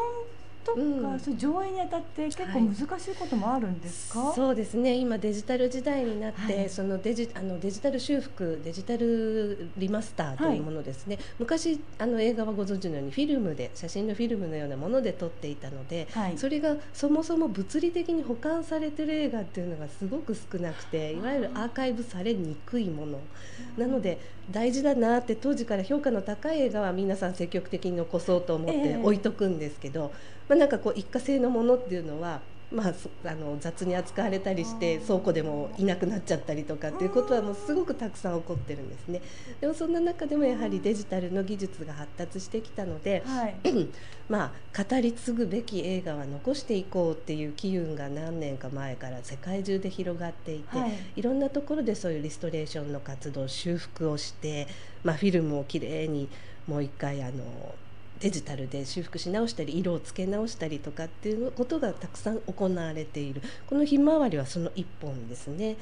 [0.73, 1.19] とか、うん。
[1.19, 4.95] そ上映にあたって結構難しいこともあるんですか、そうですね。
[4.95, 6.69] 今デジタル時代になって、はい。
[6.69, 16.37] そのデジあのデジタル修復デジタルリマスターというものですね、昔あの映画はご存知のようにフィルムで写真のフィルムのようなもので撮っていたので、はい。
[16.37, 23.19] それがそもそも物理的に保管されてる映画っていうのがすごく少なくていわゆるアーカイブされにくいもの。
[23.77, 24.19] なので
[24.49, 28.81] 大事だなって当時から評価の高い映画は皆さん積極的に残そうと思っええ。
[28.81, 30.13] て置いとくんですけど、
[30.47, 39.21] まあ、なんかこう一過性のものっていうのは、まあ、そあの雑に扱われたりして倉庫でもいなくなっちゃったりとかっていうことはもうすごくたくさん起こってるんですね。
[39.61, 43.55] でもそんな中でもやはりデジタルの技術が発達してきたので、はい。
[44.27, 50.91] まあ、語り継ぐべき映画は残していこうっていう機運が何年か前から世界中で広がっていて、はい。
[51.15, 54.67] いろんなところでそういうリストレーションの活動修復をして、
[55.05, 56.27] まあ、フィルムをきれいに
[56.67, 57.75] もう一回あの
[58.19, 63.41] デジタルで修復し直したり色をつけ直したりとかっていうことがたくさん行われている。
[63.67, 65.77] この「ひまわり」はその一本ですね。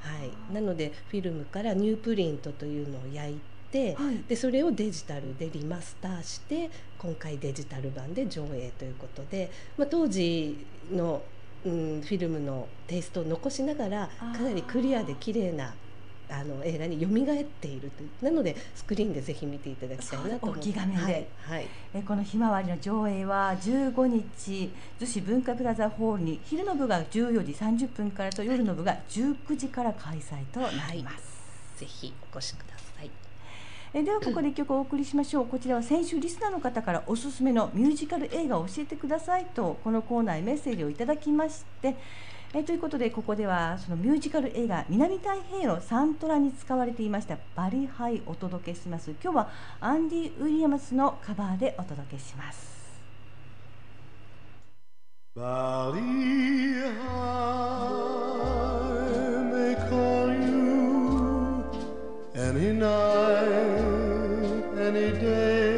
[0.00, 4.24] はい、なのでフィルムからニュープリントというのを焼いて、はい。
[4.28, 10.56] でそれをデジタルでリマスターして今回デジタル版で上映ということで、まあ、当時
[10.90, 11.22] の、
[11.64, 15.74] うん、フィルムのテイストを残しながらかなりクリアで綺麗な
[16.30, 21.26] あの映画に蘇っているというなのでスクリーンでぜひ見ていただきたいなと思い画面ではい。
[21.40, 21.66] はい。
[21.94, 24.70] えこのひまわりの上映は15日
[25.00, 33.10] 逗子文化プラザホールに昼の部が14時30分からと夜の部が19時から開催となります、ぜひお越しください。
[33.92, 35.46] えではここで一曲お送りしましょう。
[35.46, 41.96] こちらは先週リスナーの方からおすすめのミュージカル映画を教えてくださいとこのコーナーへメッセージをいただきまして
[42.52, 52.80] えということでここではそのミュージカル映画南太平洋サントラに使われていましたバリハイお届けします今日はアンディ・ウィリアムスのカバーでお届けします
[55.36, 56.00] Bali
[57.06, 58.10] High
[59.52, 61.64] may call you
[62.34, 63.80] any night,
[64.76, 65.70] any day.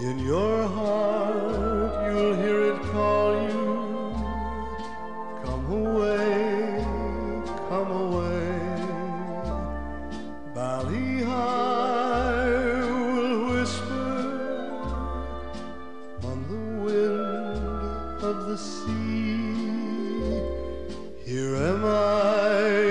[0.00, 2.82] In your heart, you'll hear it
[5.86, 6.84] away,
[7.68, 8.50] come away.
[10.54, 12.50] Bali High
[13.14, 14.12] will whisper
[16.30, 19.14] on the wind of the sea.
[21.24, 21.88] Here am I,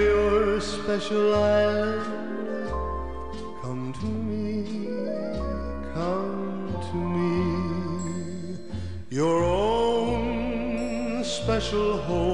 [0.10, 2.04] your special island.
[3.62, 4.48] Come to me,
[5.94, 7.44] come to me.
[9.10, 12.33] Your own special hopes,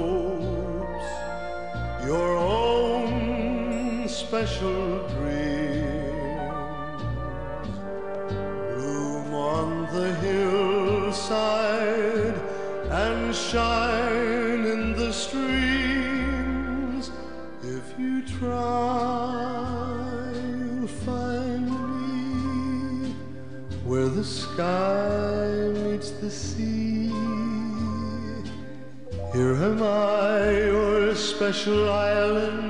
[4.59, 6.19] special dreams
[8.75, 11.55] bloom on the hillside
[12.91, 15.89] and shine in the streams.
[17.63, 18.59] If you try,
[20.35, 23.15] you'll find me
[23.85, 27.07] where the sky meets the sea.
[29.31, 32.68] Here am I, your special island.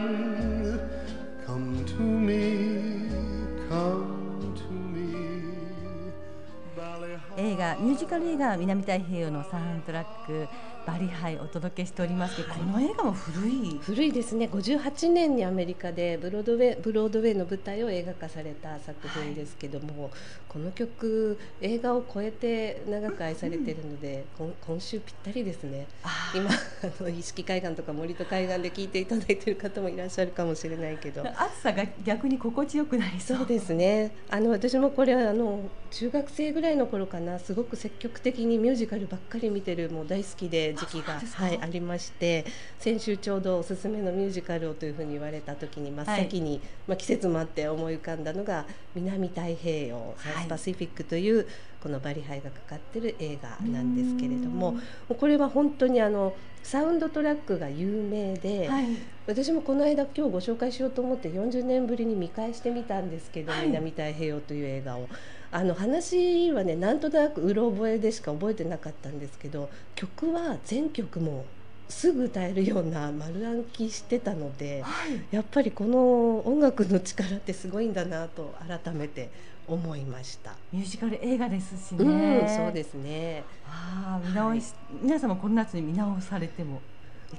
[8.09, 10.47] カル映画南太平洋のサウンドトラック
[10.87, 13.79] バリハイお届けしておりますけど、この映画も古い？
[13.83, 14.49] 古いですね。
[14.51, 20.09] 58年にアメリカでブロードウェイブロードウェイの舞台を映画化された作品ですけども、
[20.47, 25.85] この曲映画を超えて長く愛されているので、今今週ぴったりですね。
[26.33, 31.21] 今 あの意識海岸とか森と海岸で聞いていただいている方もいらっしゃるかもしれないけど。
[31.21, 33.37] 暑さが逆に心地よくなりそう。
[33.37, 34.11] そうですね。
[34.31, 41.19] あの私もこれはあの中学生ぐらいの頃かなすごく積極的にミュージカルばっかり見てるもう大好きで時期が。
[41.19, 42.45] はい、ありまして
[42.79, 48.65] 先週ちょうどおすすめのミュージカルをというふうに言われた時に真っ先に、まあ、季節もあって思い浮かんだのが
[48.95, 51.47] 南太平洋サウスパシフィックという、
[51.81, 54.77] このバリハイがかかってる映画なんですけれども
[55.17, 58.85] これは本当にあのサウンドトラックが有名で、はい。
[59.27, 63.67] 私もこの間今日ご紹介しようと思って40年ぶりに見返してみたんですけど「はい。
[63.67, 65.07] 南太平洋」という映画を。
[65.51, 71.45] あの話はねなんとなくうろ覚えでしか覚えてなかったんですけど曲は全曲も
[71.87, 75.35] すぐ歌えるような丸暗記してたのではい。
[75.35, 79.31] やっぱりこの音楽の力ってすごいんだなと改めて
[79.67, 80.55] 思いました。
[80.71, 83.43] ミュージカル映画ですしね、うん、そうですね。
[83.67, 86.81] ああ見直し、皆さんもこの夏に見直されても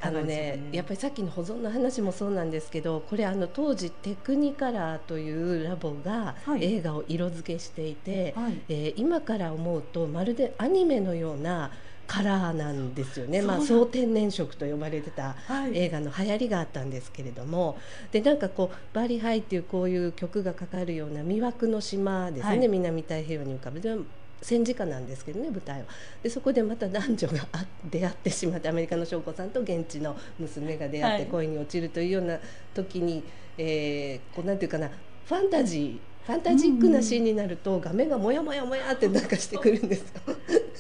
[0.00, 6.64] あのねやっぱりさっきの保存の話もそうなんですけどこれあの当時テクニカラーというラボがはい。
[6.64, 8.60] 映画を色付けしていて、はい。
[8.68, 11.70] えー今から思うとまるでアニメのような
[12.06, 15.78] カラーなんですよね、まあ、総天然色と呼ばれてたはい。
[15.78, 17.78] 映画の流行りがあったんですけれども。
[18.10, 22.68] でなんかこう「バリハイ」っていうこういう曲がかかるような魅惑の島ですね、はい。
[22.68, 23.80] 南太平洋に浮かぶ。
[23.80, 23.96] で
[24.42, 25.86] 戦時下なんですけどね舞台は
[26.22, 32.38] でそこでまた男女があ出会ってしまってアメリカの将校さんと現地の娘が出会ってはい恋に落ちるというような
[32.74, 33.22] 時に、
[33.58, 34.90] えーこうなんていうかな
[35.26, 40.20] ファンタジーファンタジックなシーンになると画面がもやもやもやってなんかしてくるんですよ。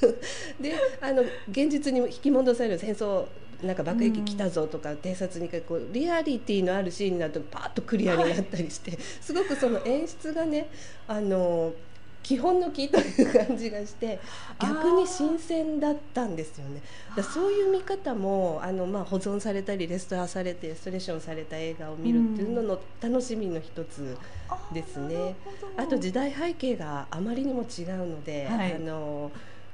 [0.60, 3.26] であの現実に引き戻される戦争
[3.62, 10.68] なんか爆撃来たぞとか偵察にこうリアリティのあるシーンになるとパーッとクリアになったりして、すごくその演出がね
[11.06, 11.72] あの
[12.22, 14.20] 基本の木という感じがして
[14.60, 16.82] 逆に新鮮だったんですよね。
[17.16, 24.16] だそういう見方もあの、まあ、保存されたりレストアされてレストレーションされた映画を見るっていうのの楽しみの一つ
[24.72, 25.34] ですね。
[25.76, 29.32] あと時代背景があまりにも違うので、はいあの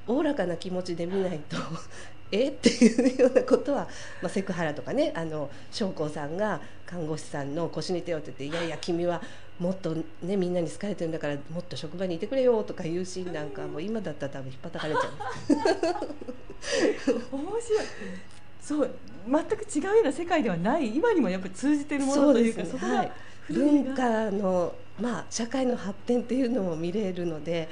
[0.08, 1.56] おおらかな気持ちで見ないと
[2.32, 3.88] えっていうようなことは、
[4.20, 9.22] まあ、セクハラとかねあの将校さんが看護師さんの腰に手を当てて「いやいや君は
[9.58, 15.04] もっとねみんなに好かれてるんだからもっと職場にいてくれよ」とかいうシーンなんかもう今だったら多分引っ張かれちゃう。
[17.32, 17.86] 面白い。
[18.60, 18.90] そう
[19.28, 20.94] 全く違うような世界ではない。
[20.94, 22.72] 今にもやっぱり通じてるものというかそね。
[22.72, 23.12] そこがはい。
[23.48, 27.68] 文画化のまあ社会の発展っていうのも見れるので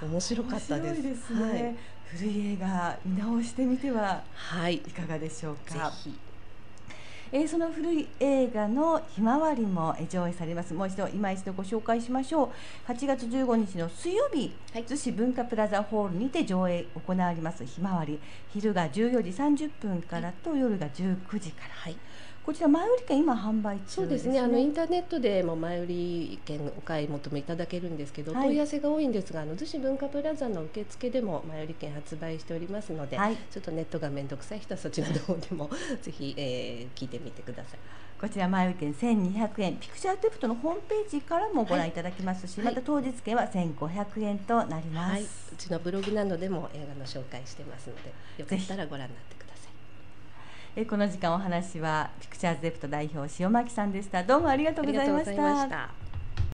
[0.00, 1.02] 面白かったです。
[1.02, 6.16] ですね、古い映画見直してみてははい、はい、いかがでしょうぜかひ
[7.32, 10.72] えーその古い映画のひまわりも上映されます。
[10.72, 12.48] もう一度今一度ご紹介しましょう。
[12.92, 17.64] 8月15日の水曜日、逗子文化プラザホールにて上映行われます。
[17.64, 18.20] ひまわり。
[18.52, 21.96] 昼が14時30分からと夜が19時から、はい。
[22.46, 24.38] こちら前売り券今販売中そうですね。
[24.38, 28.46] あのインターネットでも前売り券お買い求めいただけるんですけど、はい。
[28.46, 33.36] 問い合わせが多いんですがあの逗子文化プラザの受付でも前売り券発売しておりますので、はい。
[33.50, 35.68] ちょっとネットが面倒くさい人はそちらの方でも
[36.00, 37.78] ぜひ、えー聞いてみてください。
[38.20, 39.76] こちら前売り券1200円。
[39.78, 42.66] ピクチャーテプトのホームページからもご覧いただけますし、はい。
[42.66, 45.26] また当日券は1500円となります、はい、う
[45.58, 49.45] ちのブログなどでも映画の紹介してますのでよかったらご覧になってください。
[50.78, 56.05] えこの時間お話はピクチャーズデプト代表塩巻さんでしたどうもありがとうございましありがとうございました。